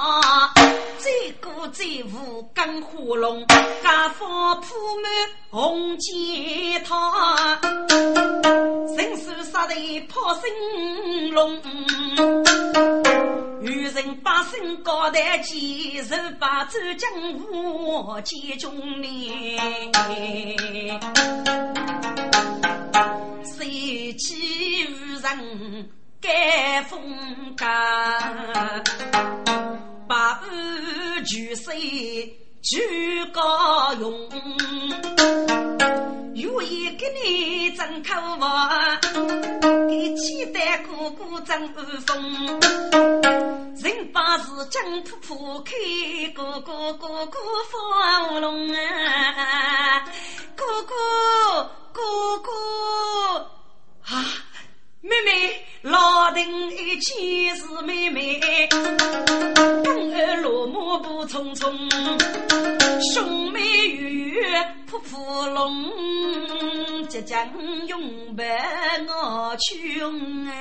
[0.98, 3.46] 再过再无更火龙，
[3.82, 4.28] 家风
[4.60, 5.12] 铺满
[5.50, 7.60] 红街塔，
[8.96, 11.60] 人手杀得破神龙，
[13.60, 19.60] 渔人把身高抬起，手把周江湖接中年。
[23.44, 24.82] 谁欺
[25.22, 27.00] 人盖风
[27.56, 27.68] 干，
[30.08, 32.78] 把安全水举
[33.32, 34.28] 高用，
[36.40, 38.46] 有意给你争口福，
[39.88, 42.46] 给期待哥哥争安风。
[43.76, 45.72] 人把事讲破破开，
[46.34, 47.38] 哥哥哥哥
[47.70, 50.04] 发龙啊，
[50.56, 50.94] 哥哥
[51.92, 52.50] 哥哥
[54.06, 54.24] 啊，
[55.02, 61.74] 妹妹老丁一起是妹妹，刚儿落马步匆匆，
[63.14, 64.38] 兄妹与
[64.86, 67.50] 扑扑龙，即将
[67.86, 68.46] 拥伴
[69.06, 70.52] 我穷啊！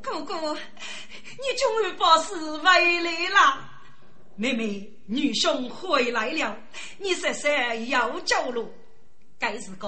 [0.00, 3.60] 哥哥，你终于把事回来了。
[4.36, 6.56] 妹妹，女兄回来了，
[6.96, 7.50] 你说说
[7.88, 8.72] 要走路。
[9.38, 9.86] 该是个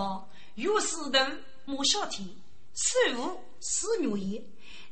[0.58, 1.20] 有石头
[1.66, 2.26] 莫小天，
[2.74, 4.42] 十五四月夜，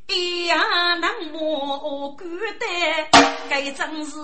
[0.06, 0.60] 一样
[1.00, 2.24] 能莫孤
[2.60, 2.68] 单。
[3.50, 4.16] 该真是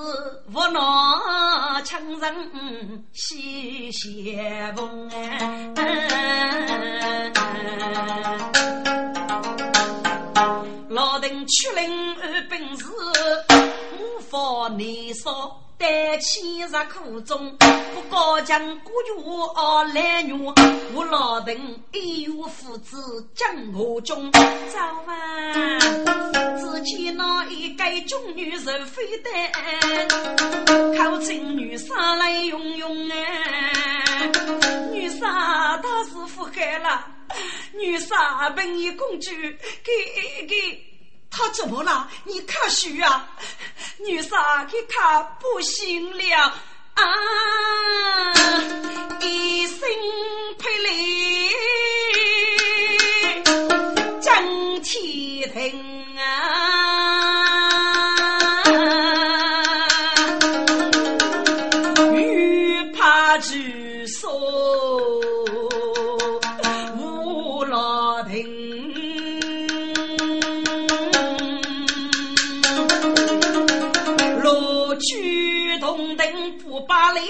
[0.53, 5.11] 无奈强人喜相逢
[10.91, 12.87] 老邓出领二本事，
[13.99, 14.81] 无法难
[15.13, 15.59] 说。
[15.83, 19.13] 待千日苦中，不高将孤绝
[19.93, 20.33] 来女，
[20.95, 22.97] 我老邓一有父子
[23.35, 24.31] 将我中。
[24.31, 24.41] 早
[25.09, 25.81] 晚
[26.61, 29.29] 只见那一个中女人飞得，
[30.97, 34.31] 口称女杀来用用哎，
[34.93, 37.05] 女杀大师傅害了，
[37.75, 39.33] 女杀本一公主
[39.83, 40.92] 给给。
[41.33, 42.09] 他怎么了？
[42.25, 43.27] 你看书啊，
[43.99, 46.55] 女杀给他不行了
[46.95, 47.03] 啊！
[49.21, 49.79] 一生
[50.59, 50.91] 配来
[54.21, 56.92] 张天庭啊，
[77.03, 77.21] 巴黎，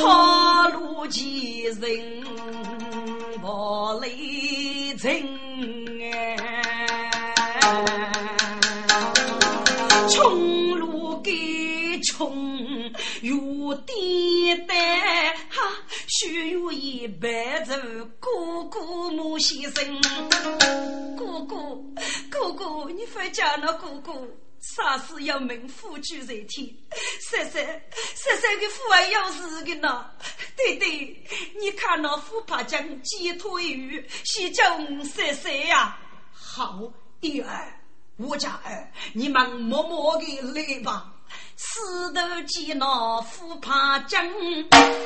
[0.00, 2.24] 套路几人
[3.40, 5.22] 无雷震
[10.10, 14.76] 冲路给冲有点胆，
[15.48, 15.62] 哈，
[16.08, 17.74] 须有一百走
[18.18, 20.02] 哥哥莫先生，
[21.16, 21.80] 哥哥
[22.28, 24.12] 哥哥，你快叫那哥哥。
[24.58, 26.68] 啥事要命夫居在天，
[27.20, 27.64] 三三
[28.26, 30.10] 三三的父爱要死的呢？
[30.56, 31.24] 对对，
[31.60, 35.96] 你看那虎怕将鸡腿鱼，先叫我三呀。
[36.32, 36.82] 好，
[37.20, 37.80] 一儿，
[38.16, 41.12] 我家儿，你们默默的来吧。
[41.56, 41.78] 石
[42.12, 44.28] 头见那虎怕将，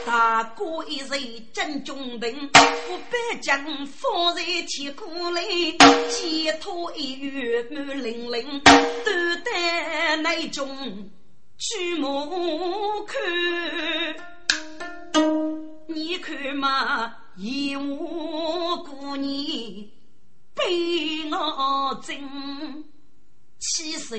[0.06, 5.76] 大哥一人真忠定，我百将放在铁锅里，
[6.08, 9.12] 鸡头一鱼满淋淋，都
[9.44, 11.10] 得那种
[11.60, 13.20] 举目看。
[15.86, 19.86] 你看嘛，一我过年
[20.54, 22.82] 被我争，
[23.58, 24.18] 七岁。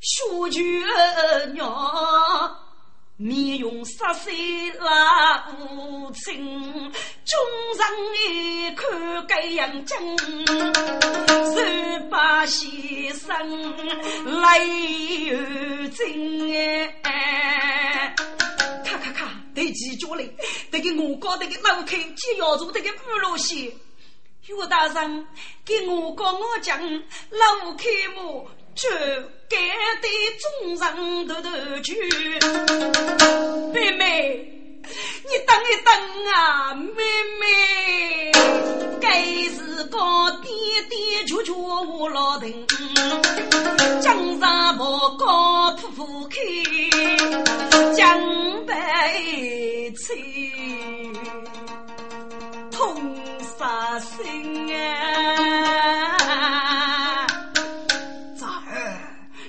[0.00, 0.60] 小舅
[1.52, 2.56] 娘，
[3.22, 4.30] 面容色色
[4.80, 6.92] 那无情，
[7.24, 7.38] 众
[7.78, 7.86] 人
[8.18, 9.96] 一看该样精，
[11.54, 13.30] 十八先生
[14.40, 16.52] 来有情
[17.04, 18.12] 哎！
[18.84, 20.28] 咔咔咔，得记住嘞，
[20.72, 23.70] 得给我搞得个老开，接要做得个五路线。
[24.46, 25.26] 岳大人
[25.64, 26.76] 给我讲我讲
[27.30, 27.84] 老开
[28.16, 28.50] 么？
[28.74, 28.88] 就
[29.48, 29.56] 该
[30.00, 30.82] 对众人
[31.28, 31.50] 头头
[31.82, 31.94] 去，
[33.72, 34.48] 妹妹，
[34.82, 35.92] 你等一等
[36.34, 37.02] 啊，妹
[37.38, 38.32] 妹，
[39.00, 39.98] 该是个
[40.42, 40.50] 爹
[40.88, 42.66] 爹求求我老丁，
[44.00, 44.84] 江山不
[45.18, 46.36] 高铺铺开，
[47.94, 48.18] 江
[48.66, 48.72] 北
[49.96, 50.16] 吹，
[52.70, 53.14] 痛
[53.58, 56.61] 杀心啊！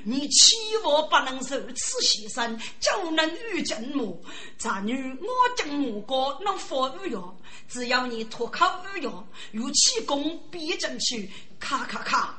[0.03, 4.19] 你千万不能受此牺牲，就能遇见我。
[4.57, 7.35] 咱女我讲我哥能发御药，
[7.69, 12.37] 只要你脱口御药，有气功逼进去，咔咔咔，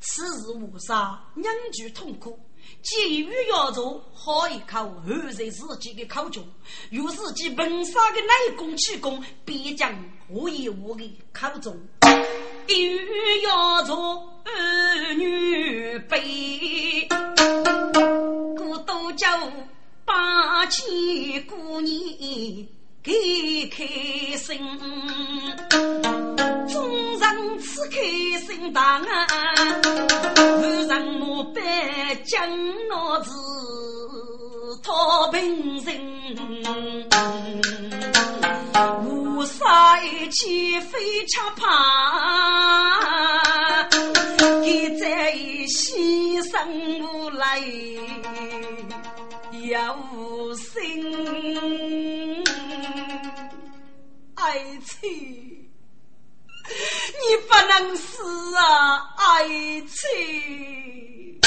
[0.00, 2.38] 此时无杀，两句痛苦。
[2.82, 6.46] 既欲要做好一口，后在自己的口中，
[6.90, 9.92] 有自己本杀的内功气功，必将
[10.28, 11.76] 无一无的口中。
[12.66, 13.94] 一欲要做
[14.44, 17.06] 儿女辈，
[18.56, 19.28] 古都叫
[20.04, 20.86] 八把千
[21.46, 22.66] 姑娘
[23.02, 23.12] 开
[23.70, 23.84] 开
[24.36, 24.58] 心，
[26.68, 28.00] 终人此开
[28.46, 29.02] 心当，
[30.58, 31.60] 无人莫白
[32.24, 32.48] 将
[32.88, 33.30] 老子
[34.82, 37.08] 讨平人，
[39.02, 41.64] 无杀一气非常怕，
[44.62, 45.32] 给在
[45.66, 47.60] 牺牲无来。
[49.52, 52.44] 有心
[54.34, 55.70] 爱妻，
[57.20, 59.48] 你不能死啊，爱
[59.86, 61.40] 妻！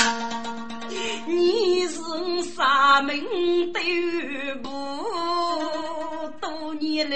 [1.25, 1.99] 你是
[2.55, 3.79] 三命的
[4.63, 4.69] 部，
[6.41, 7.15] 多年来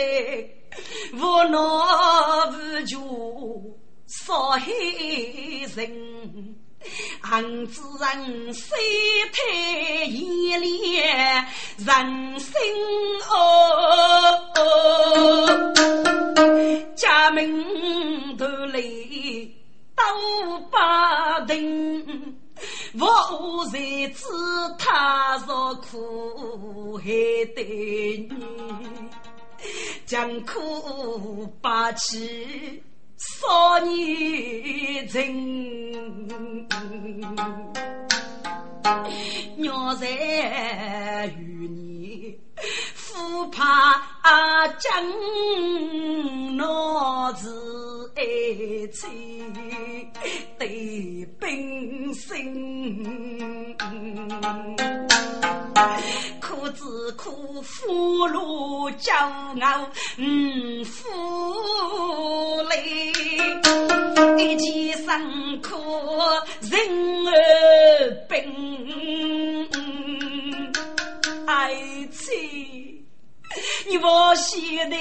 [1.14, 1.58] 无奈
[2.52, 2.54] 无
[2.86, 4.66] 助，少害
[5.76, 5.80] 人。
[7.22, 8.76] 恨之人衰
[9.32, 11.46] 退一脸
[11.78, 12.52] 人心
[13.30, 14.54] 恶，
[16.96, 19.56] 家门头里
[19.96, 20.04] 都
[20.72, 20.76] 不
[21.46, 22.41] 定，
[23.00, 23.80] 我才
[24.10, 24.26] 知
[24.78, 27.06] 他若苦海
[27.56, 28.30] 的你，
[30.06, 32.84] 将苦把起。
[33.40, 36.68] 少年情，
[39.58, 42.41] 鸟在与你
[43.32, 44.02] 夫怕
[44.78, 44.92] 将
[46.58, 48.24] 脑子爱
[48.88, 49.08] 妻
[50.60, 53.78] 对本心。
[56.42, 59.14] 苦只苦福禄骄
[59.64, 61.08] 傲嗯负
[62.64, 63.14] 累，
[64.38, 65.72] 一己辛苦
[66.70, 66.78] 人
[67.28, 67.32] 儿
[68.28, 68.36] 病，
[71.48, 71.74] 爱
[72.12, 72.91] 妻，
[73.88, 74.58] 你莫晓
[74.90, 74.96] 得，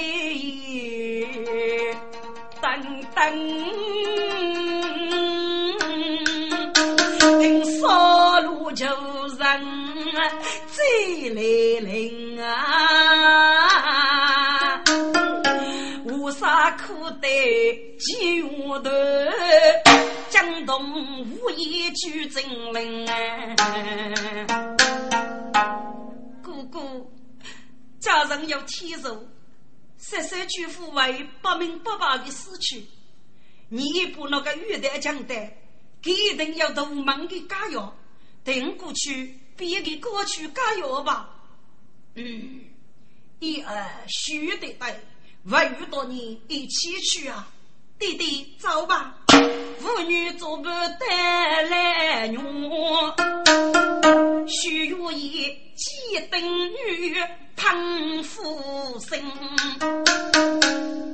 [2.61, 2.71] 等
[3.15, 3.21] 等，
[7.39, 9.47] 听说路就人
[10.67, 11.41] 最来
[11.81, 12.49] 临啊，
[16.05, 17.27] 无啥苦的
[17.97, 18.89] 酒的。
[20.29, 22.43] 江东无一句真
[22.73, 23.13] 灵啊，
[26.43, 27.11] 姑姑。
[28.01, 29.25] 家人有天寿，
[29.97, 32.83] 十三舅父为不明不白的死去，
[33.69, 35.33] 你把那个玉带讲的，
[36.03, 37.93] 一定要多忙的加油，
[38.43, 39.37] 等过去。
[39.55, 41.29] 别给过去加油吧。
[42.15, 42.61] 嗯，
[43.39, 44.99] 一二须得带，
[45.43, 47.47] 万遇到你一起去啊！
[47.99, 49.19] 弟弟走吧。
[49.79, 52.43] 妇女做不带来娘，
[54.47, 57.15] 须愿意几等女
[57.61, 59.21] 胖夫生。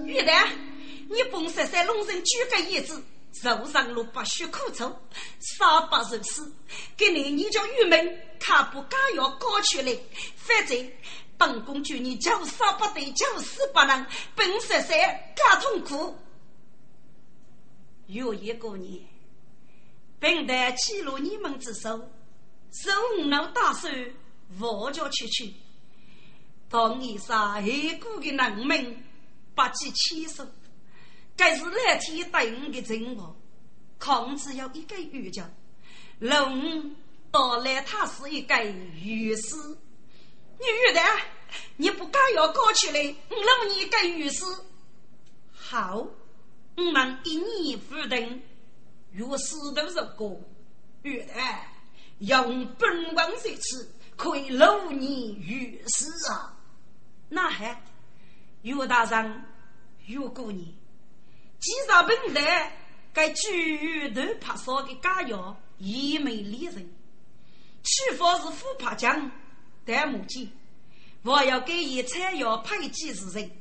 [0.05, 0.47] 玉兰，
[1.09, 3.03] 你本色在龙人举个叶子。
[3.33, 4.97] 受上路不许苦愁，
[5.39, 6.51] 杀不如死。
[6.95, 9.95] 给你，你叫郁闷，他不敢要搞出来。
[10.37, 10.91] 反正
[11.37, 14.97] 本宫劝你就杀不得，就死不能，本十三
[15.35, 16.17] 更痛苦。
[18.07, 19.05] 有一个年，
[20.17, 22.09] 本待记录你们之手，
[22.71, 22.89] 手
[23.25, 23.89] 拿大手，
[24.59, 25.53] 我叫去去。
[26.69, 29.03] 当你杀一个的人民，
[29.55, 30.45] 不计千数。
[31.35, 33.35] 该是蓝天对我的承诺，
[33.99, 35.43] 孔子有一个语叫
[36.19, 36.95] “龙
[37.31, 39.55] 到来”，他是一个御史。
[40.59, 40.99] 女的，
[41.75, 44.43] 你不敢要搞出来，我让你一个御史。
[45.53, 46.07] 好，
[46.75, 48.41] 我们一年不等，
[49.11, 50.41] 御史都是个
[51.03, 51.33] 女的，
[52.17, 56.56] 用本王之词，可以录你御史啊。
[57.29, 57.81] 那还
[58.61, 59.43] 岳大人，
[60.05, 60.65] 岳姑娘。
[61.59, 62.71] 既然本来
[63.13, 66.89] 该举头拍烧的假药，一枚利人，
[67.83, 69.31] 取法是虎怕将，
[69.85, 70.49] 但目前
[71.23, 73.51] 我要给一采药配几十人，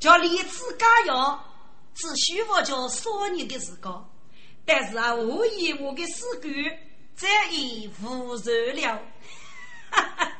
[0.00, 1.44] 叫李子假药，
[1.94, 4.10] 只需我叫少年的时光，
[4.64, 6.50] 但是啊，无疑我的死鬼
[7.14, 9.02] 再也无人了。
[9.90, 10.35] 哈哈！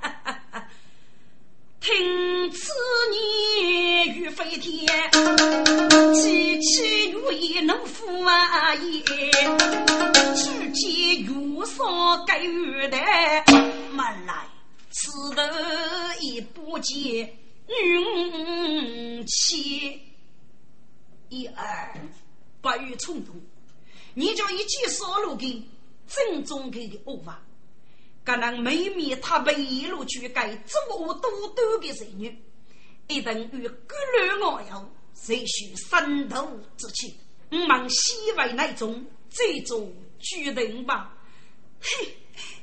[1.87, 2.73] 听此
[3.15, 9.05] 言欲飞天，凄凄如意能负啊也。
[10.35, 13.45] 只见月上盖玉台，
[13.93, 14.49] 门来
[14.91, 15.43] 此头
[16.21, 17.33] 一不见
[17.69, 20.03] 运气。
[21.29, 21.95] 一二
[22.61, 23.33] 不予冲动，
[24.13, 25.63] 你叫一记烧炉给
[26.09, 27.46] 正宗给的恶法。
[28.27, 32.37] 可能妹妹她被一路去改做多多的人女，
[33.07, 33.95] 一等与各
[34.41, 36.45] 路我友，谁需三头
[36.77, 37.17] 之气？
[37.53, 41.15] 我们西为那种这种决定吧。
[41.81, 42.09] 嘿，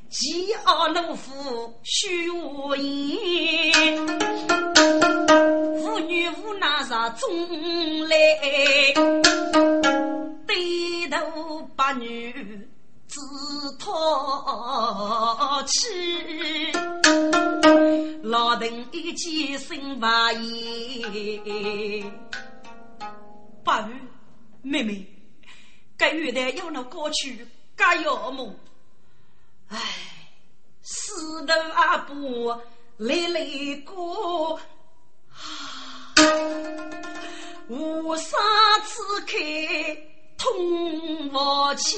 [0.10, 4.06] 饥饿怒妇须无言，
[5.80, 8.18] 妇女无奈啥中来，
[10.46, 12.68] 低头把女。
[13.14, 16.72] 自讨气，
[18.24, 22.12] 老邓一起心发言。
[23.64, 23.94] 八月，
[24.64, 25.08] 妹妹，
[25.96, 28.56] 该月的有那过去，该要么？
[29.68, 29.80] 唉，
[30.82, 32.64] 死的阿婆
[32.98, 34.60] 泪泪过，
[37.68, 38.38] 无沙
[38.84, 40.13] 此开。
[40.44, 41.96] 通我去，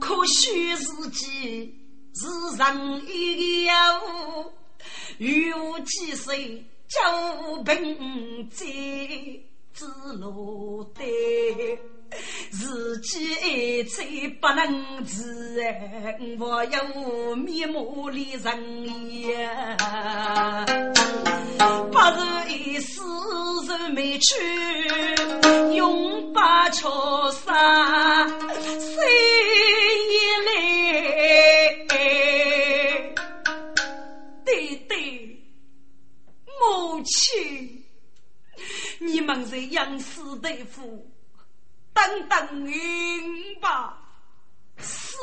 [0.00, 1.72] 可惜自己
[2.12, 2.26] 是
[2.58, 2.66] 人
[3.06, 3.70] 一无，
[5.18, 6.98] 与我几岁就
[7.62, 8.66] 凭在
[9.72, 9.86] 之
[10.18, 11.04] 路的，
[12.50, 14.04] 自己爱再
[14.40, 20.66] 不能自爱，我有面目里人呀，
[21.92, 22.35] 不是
[22.80, 23.02] 死
[23.68, 24.34] 人没去，
[25.74, 26.40] 永不
[26.72, 28.26] 错杀，
[28.58, 28.96] 谁
[30.12, 31.94] 也来？
[34.44, 35.42] 对对，
[36.60, 37.84] 母亲，
[38.98, 41.10] 你们在养死对付，
[41.92, 43.98] 等等云吧，
[44.78, 45.16] 死。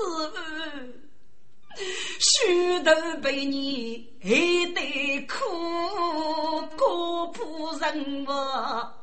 [2.19, 8.93] 许多被你黑得苦，苦不人我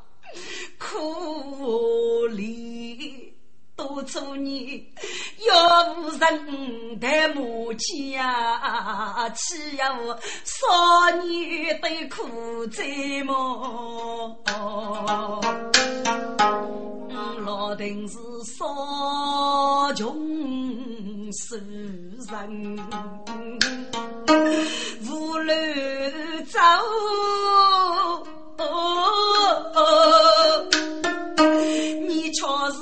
[0.79, 3.30] 苦怜，
[3.81, 4.85] 多做你
[5.47, 9.83] 要无人的母亲啊，岂有
[10.43, 12.83] 少女的苦在
[13.25, 14.37] 么？
[17.43, 20.05] 老丁是少穷
[21.33, 22.77] 受人，
[25.09, 25.51] 无路
[26.45, 26.59] 走，
[32.07, 32.39] 你却
[32.71, 32.77] 是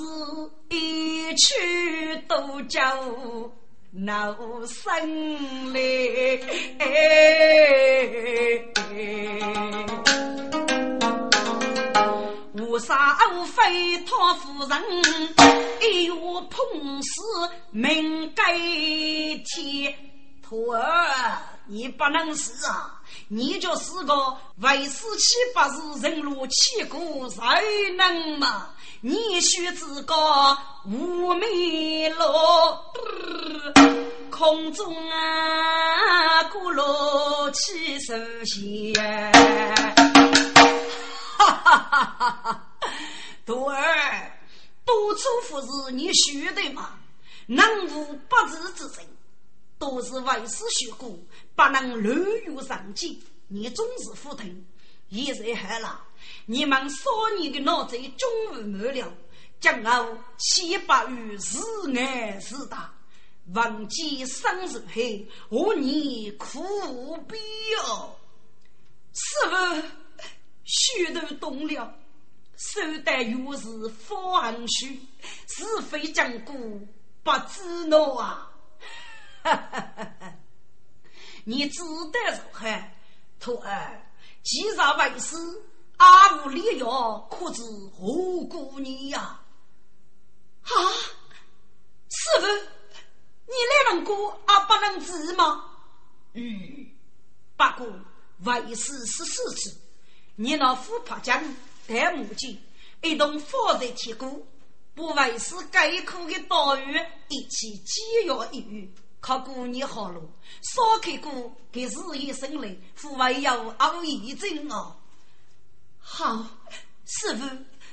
[0.69, 2.79] 一去都叫
[3.91, 4.35] 闹
[4.67, 6.43] 生嘞。
[12.53, 14.83] 无杀无非托夫人，
[15.81, 16.13] 一月
[16.49, 17.21] 碰死
[17.71, 19.95] 命该天。
[20.41, 22.99] 徒儿，你不能死啊！
[23.27, 27.39] 你就是个为死七八日人如七股，谁
[27.95, 28.69] 能嘛？
[29.01, 30.13] 你须自个
[30.83, 32.93] 无眉落
[34.29, 39.31] 空中啊，鼓落起手线。
[41.37, 42.67] 哈哈哈哈哈！
[43.45, 44.37] 徒儿，
[44.83, 46.99] 多处夫是你学的吗？
[47.45, 49.07] 能无不智之人，
[49.77, 51.09] 都是为师学过，
[51.55, 53.23] 不能乱用上进。
[53.47, 54.43] 你终是糊涂。
[55.09, 56.01] 现在好了，
[56.45, 59.13] 你们少年的脑子终于满了，
[59.59, 61.57] 将后七八于是
[61.97, 62.93] 爱是大，
[63.53, 67.37] 忘记生是黑，我你苦无必
[67.77, 68.19] 要。
[69.13, 69.87] 师傅。
[70.71, 71.95] 许都动了，
[72.55, 75.01] 手得又是方虚，
[75.47, 76.87] 是非讲古
[77.23, 78.51] 不知道啊！
[79.41, 80.33] 哈哈哈
[81.43, 82.83] 你知道如何？
[83.39, 83.99] 徒儿，
[84.43, 85.35] 既然为师，
[85.99, 89.41] 阿无理由可知何故你呀？
[90.61, 90.71] 啊，
[92.09, 92.47] 师傅，
[93.45, 95.65] 你来问过阿不能治吗？
[96.35, 96.89] 嗯，
[97.57, 97.93] 不过
[98.45, 99.77] 为师是四次。
[100.37, 101.43] 你那虎爬江
[101.85, 102.57] 戴木镜，
[103.01, 104.41] 一同放在铁锅，
[104.95, 106.97] 不为是该苦的刀鱼
[107.27, 108.89] 一起煎药一鱼，
[109.19, 110.21] 靠过年好了，
[110.61, 114.95] 烧开锅给日夜生来，父为有熬一阵哦。
[116.11, 116.43] 好，
[117.05, 117.45] 师傅，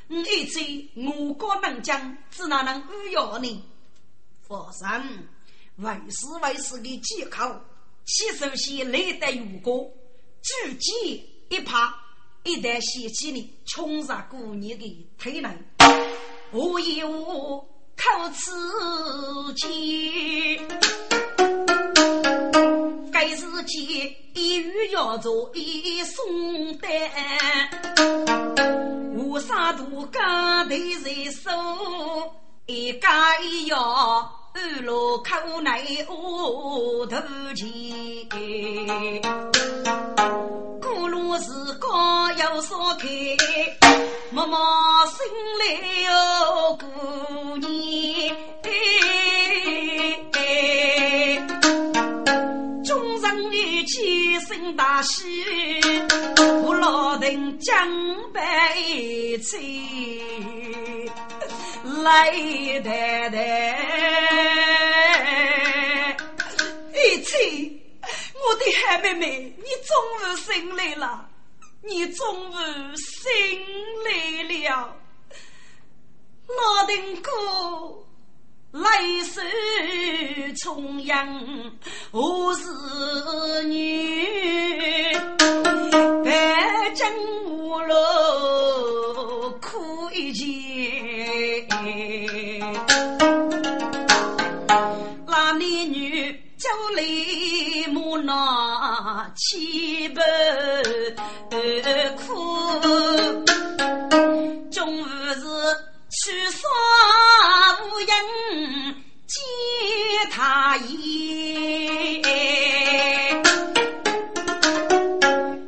[0.09, 3.65] 你一嘴我高能讲，只哪能安药呢？
[4.49, 5.07] 佛山
[5.77, 7.45] 为师为师的借口，
[8.05, 9.93] 起手先来得如果，
[10.43, 11.77] 举剑一拍。
[12.43, 15.49] 一旦掀起你冲杀过年的腿内，
[16.53, 17.61] 我一无
[17.97, 18.51] 口齿
[19.55, 20.81] 间，
[23.67, 26.25] 见一语要做一送
[26.79, 26.89] 单，
[29.17, 31.51] 无啥都干得在手，
[32.67, 33.77] 一家一要
[34.55, 37.17] 二路口内乌头
[37.57, 37.67] 前，
[40.81, 41.51] 古路是
[41.81, 43.09] 高有所开，
[44.31, 44.57] 默默
[45.07, 45.27] 心
[45.59, 46.77] 里有
[53.87, 55.25] 起生大喜，
[56.65, 57.75] 我老丁江
[58.33, 59.57] 北去。
[62.03, 62.31] 来
[62.83, 63.39] 太太，
[66.93, 67.81] 一起，
[68.35, 71.29] 我的海妹妹，你终于醒来了，
[71.83, 72.55] 你终于
[72.97, 73.25] 醒
[74.05, 74.11] 来
[74.69, 74.97] 了，
[76.49, 77.31] 老丁哥，
[78.77, 78.89] 来
[79.25, 79.41] 势
[80.53, 81.27] 重阳，
[82.11, 82.63] 我是
[83.69, 85.15] 女，
[86.23, 87.11] 白江
[87.47, 87.95] 无路
[89.63, 90.47] 苦一件，
[95.27, 100.23] 那男女叫里木那七百
[102.17, 102.35] 苦，
[104.71, 105.47] 终是
[106.27, 106.59] 去杀
[107.85, 108.09] 无人
[109.29, 109.39] 见
[110.33, 112.21] 他也。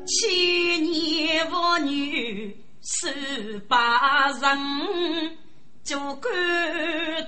[0.05, 4.59] 千年妇女十八人，
[5.85, 6.29] 就敢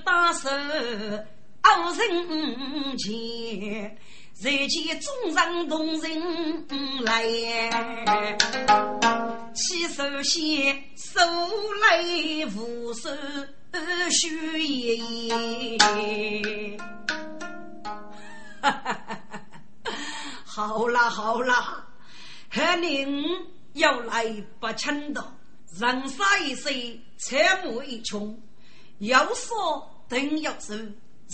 [0.03, 0.49] 打手
[1.61, 3.97] 傲人前，
[4.41, 6.67] 谁见众人同人
[7.03, 7.23] 来，
[9.53, 11.21] 起手先手
[11.79, 12.03] 来
[12.55, 13.11] 无手
[14.09, 15.77] 虚言。
[18.63, 19.43] 哈哈哈哈
[20.43, 21.85] 好啦好啦，
[22.49, 23.23] 和您
[23.73, 24.25] 要来
[24.59, 25.23] 不称的，
[25.79, 28.41] 人杀一世，财木一穷，
[28.97, 30.75] 有所等有收，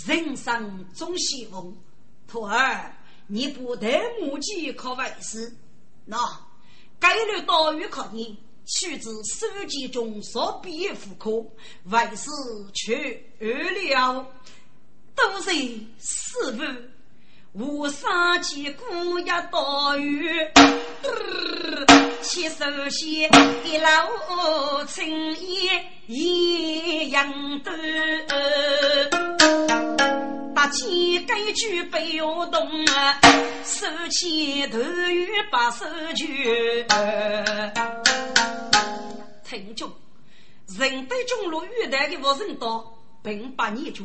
[0.05, 1.73] 人生总希望。
[2.28, 2.93] 徒儿，
[3.28, 5.55] 你不得目击可为师，
[6.05, 6.17] 那
[6.99, 8.38] 该率待遇可你。
[8.69, 11.32] 取自书籍中所必妇科，
[11.86, 12.30] 为师
[12.73, 14.28] 去了，
[15.15, 15.51] 都是
[15.97, 16.61] 师傅。
[17.59, 20.29] 无上见古呀道语，
[22.21, 23.31] 七手线
[23.65, 27.73] 一老青烟一样多，
[30.53, 30.87] 八千
[31.25, 33.19] 根举不要动啊，
[33.63, 35.83] 手牵头与把手
[36.15, 36.85] 举。
[39.43, 39.91] 听众，
[40.77, 42.93] 人对中路遇到的无人道，
[43.23, 44.03] 并不念旧，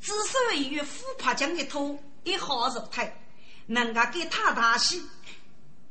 [0.00, 0.86] 只是与虎
[1.20, 1.96] 爬将一头。
[2.24, 3.00] 一好肉体，
[3.66, 5.00] 能够给他大喜。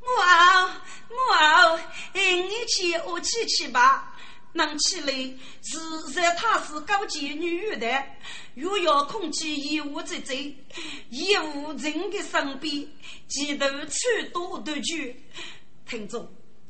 [0.02, 0.68] 母后，
[1.10, 1.80] 母后，
[2.14, 4.16] 你去我去去吧。
[4.52, 5.14] 能起来，
[5.62, 8.04] 是在他是高级女的，
[8.56, 10.58] 又要控制衣物之罪，
[11.12, 12.88] 衣物人的身边，
[13.28, 15.24] 几头穿多的句。
[15.88, 16.28] 听着，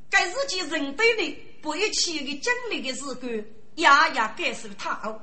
[0.10, 1.32] 该是件人对你
[1.62, 3.45] 不一起的经历的事干，
[3.76, 5.22] 呀呀感受他哦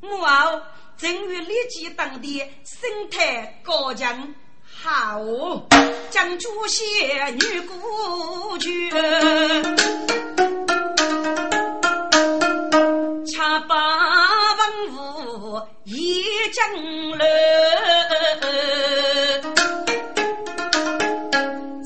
[0.00, 0.62] 母后。
[0.96, 5.20] 正欲立即当地生态高强好，
[6.10, 8.90] 将主仙女过去，
[13.32, 13.76] 恰把
[14.54, 16.64] 文武一将
[17.18, 17.26] 来，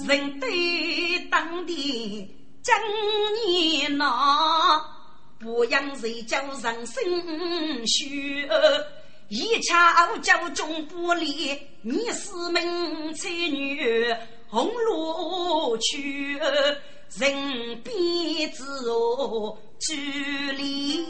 [0.07, 2.75] 人对当地真
[3.47, 4.85] 热闹，
[5.41, 8.49] 不养谁叫人生虚。
[9.29, 9.77] 一瞧
[10.23, 14.07] 叫中不离，你是门才女
[14.49, 16.39] 红罗去，
[17.19, 19.95] 人边之后距
[20.53, 21.05] 离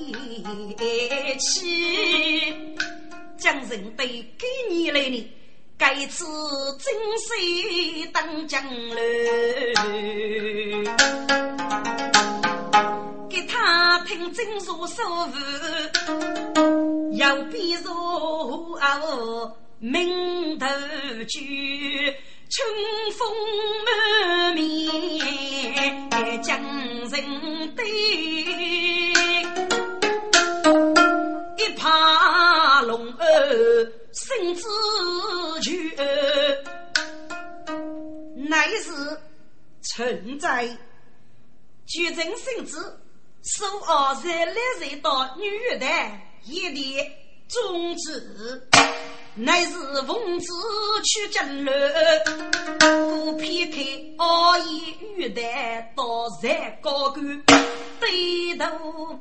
[1.38, 2.52] 起，
[3.38, 5.32] 将人对给你来呢，
[5.78, 6.24] 该次
[6.80, 8.96] 真水当江流，
[13.28, 15.32] 给他听真说说话。
[17.12, 20.66] 要比如哦，名头
[21.28, 22.14] 举，
[22.48, 22.66] 春
[23.12, 23.28] 风
[23.84, 26.58] 满面将
[27.10, 27.84] 人对，
[31.56, 34.68] 一怕龙儿身子
[35.62, 35.74] 全，
[38.48, 39.20] 乃是
[39.82, 40.68] 存在，
[41.86, 43.00] 举人身子，
[43.42, 45.86] 手二三来人到女的。
[46.44, 47.12] 一列
[47.46, 48.68] 宗旨，
[49.34, 49.72] 乃是
[50.06, 50.46] 奉旨
[51.04, 51.70] 去征路，
[53.10, 53.76] 故偏开
[54.16, 57.44] 傲言欲谈，到在高官，
[58.00, 58.64] 低头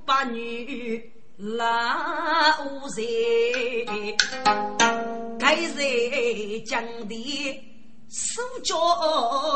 [0.05, 1.65] 把女老
[2.95, 4.15] 人，
[5.37, 5.83] 该在
[6.65, 7.61] 江的
[8.09, 8.75] 手脚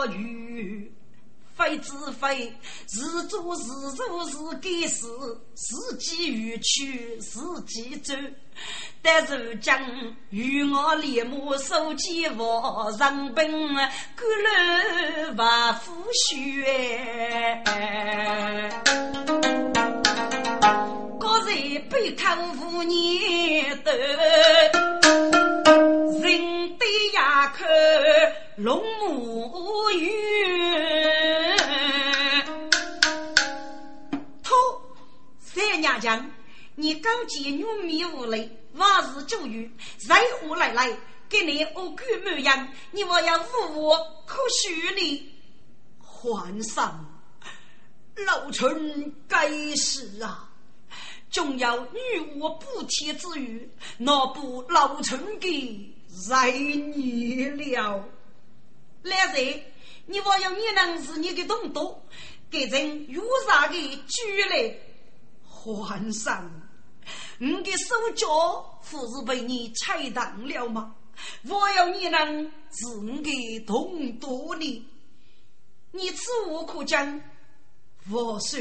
[0.07, 0.93] 语。
[1.55, 2.53] 非自非，
[2.85, 5.05] 自作自受自己事，
[5.53, 8.13] 自己欲去自己走。
[9.01, 9.73] 但如今
[10.29, 17.63] 与我连母手牵我人本，孤楼万夫血。
[21.19, 21.51] 各在
[21.89, 23.91] 背抗五年头，
[26.21, 26.60] 人
[26.91, 27.63] 对牙口
[28.57, 30.11] 龙母语。
[35.79, 36.29] 娘讲，
[36.75, 39.71] 你刚见玉米无泪，往事久远，
[40.05, 40.95] 在何来来？
[41.29, 45.33] 给你恶狗模样，你我要无我可许你？
[45.97, 47.05] 皇上，
[48.15, 50.49] 老臣该死啊！
[51.31, 53.67] 总要女我不铁之余，
[53.97, 55.90] 那不老臣给
[56.27, 58.05] 在你了。
[59.03, 59.63] 来人，
[60.05, 62.03] 你我要你能是你的东都，
[62.49, 63.75] 给人有啥的
[64.07, 64.77] 举来？
[65.43, 66.49] 皇上，
[67.39, 70.95] 你的手脚不是被你踩断了吗？
[71.47, 74.87] 我要你能治我的痛多呢？
[75.91, 77.21] 你此无可讲。
[78.09, 78.59] 我说，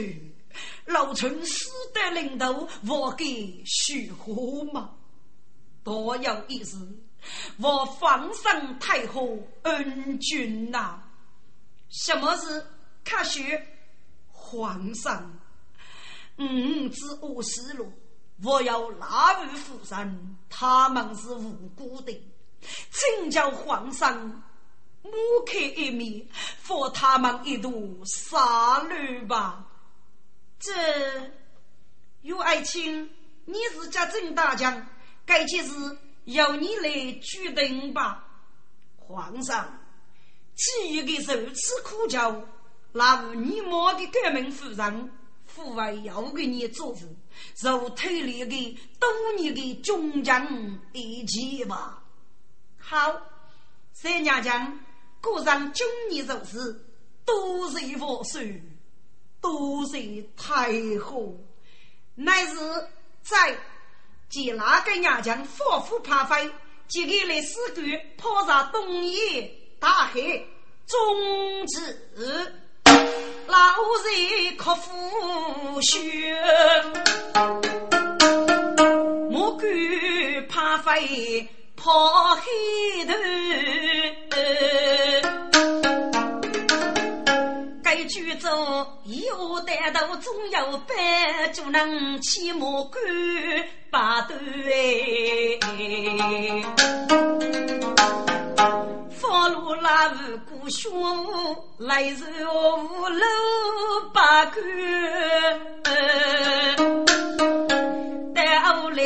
[0.87, 4.95] 老臣死得临头，我给许何吗？
[5.83, 6.67] 多有一日，
[7.59, 11.03] 我皇上太后恩君呐。
[11.89, 12.65] 什么是
[13.05, 13.59] 看许
[14.31, 15.39] 皇上？
[16.39, 17.85] 五子我死了，
[18.43, 22.19] 我要拉入府人，他们是无辜的，
[22.91, 24.17] 请叫皇上
[25.03, 25.13] 抹
[25.45, 29.67] 开一面，罚他们一度杀戮吧。
[30.59, 30.73] 这
[32.23, 33.11] 岳爱卿，
[33.45, 34.87] 你是家镇大将，
[35.27, 35.99] 该件事
[36.33, 38.27] 由你来决定吧。
[38.97, 39.81] 皇上，
[40.55, 42.43] 其余的如此苦教，
[42.93, 45.13] 那无你莫的革命夫人。
[45.47, 47.01] 父为要给你做主，
[47.61, 52.05] 如推理的多年的忠将一起吧。
[52.79, 53.21] 好，
[53.93, 54.79] 三娘讲，
[55.21, 56.87] 果然忠义如此，
[57.25, 58.63] 多谢万岁，
[59.41, 60.71] 多谢太
[61.01, 61.37] 后。
[62.15, 62.55] 乃是
[63.23, 63.59] 在
[64.31, 66.49] 见那个娘将反复怕飞，
[66.87, 67.85] 即刻来使官
[68.17, 69.51] 抛上东野
[69.81, 70.21] 大海，
[70.87, 71.99] 终止。
[73.49, 73.57] 老
[74.05, 75.99] 人哭夫血，
[79.29, 79.69] 莫敢
[80.49, 83.15] 怕飞跑黑头。
[87.93, 93.03] 该剧中以后带头总有班，就能起莫敢
[93.91, 94.37] 把头
[99.11, 100.89] 放路拉无故乡，
[101.79, 103.25] 来日无路
[104.15, 104.63] 把关。
[108.33, 109.03] 待后来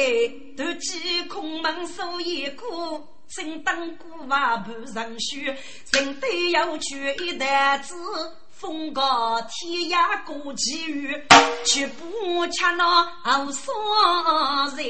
[0.58, 2.66] 突起空门守一个，
[3.34, 5.56] 正当古瓦盘上学，
[5.92, 7.94] 人都要取一担子。
[8.64, 11.14] 风高天涯过几雨，
[11.66, 13.74] 却不吃那后山
[14.74, 14.86] 人。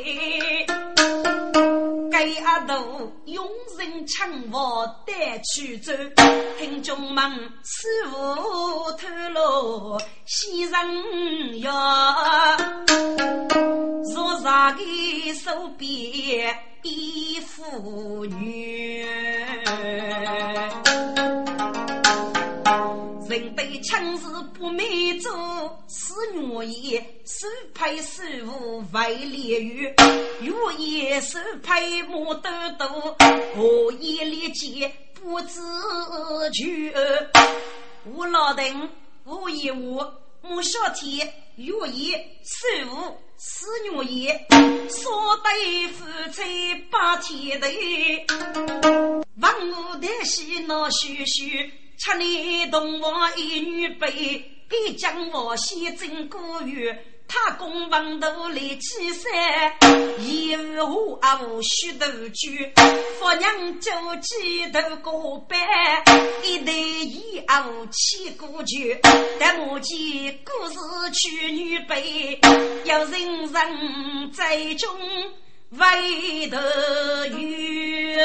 [2.09, 3.45] 该阿斗用
[3.77, 5.93] 人抢我带去走，
[6.57, 7.29] 听众们
[7.64, 12.57] 似乎透露先生呀，
[14.14, 14.85] 若啥个
[15.35, 19.05] 手边的妇女。
[23.35, 24.26] 人对枪是
[24.57, 25.28] 不美走，
[25.89, 29.93] 是愿意手拍手无为烈雨，
[30.41, 32.87] 愿意手拍莫兜兜，
[33.57, 35.59] 何以立剑不知
[36.53, 36.95] 趣？
[38.05, 38.89] 我老邓
[39.24, 40.01] 无以无，
[40.41, 42.12] 莫小天愿意
[42.45, 44.28] 手无是愿意，
[44.89, 51.72] 说对夫妻把天头，万物的喜闹嘘嘘。
[51.97, 54.11] 七年同房一女辈，
[54.68, 57.05] 必将我先征过月。
[57.26, 59.32] 他公房头来起山，
[60.18, 62.70] 一无阿无须头居。
[63.18, 63.90] 夫娘就
[64.20, 65.59] 几头过板，
[66.45, 68.76] 一代一阿无起过酒。
[69.40, 70.78] 但目前故事
[71.12, 72.38] 去女辈，
[72.84, 74.90] 要人人在中
[75.70, 76.59] 为头
[77.38, 78.22] 月。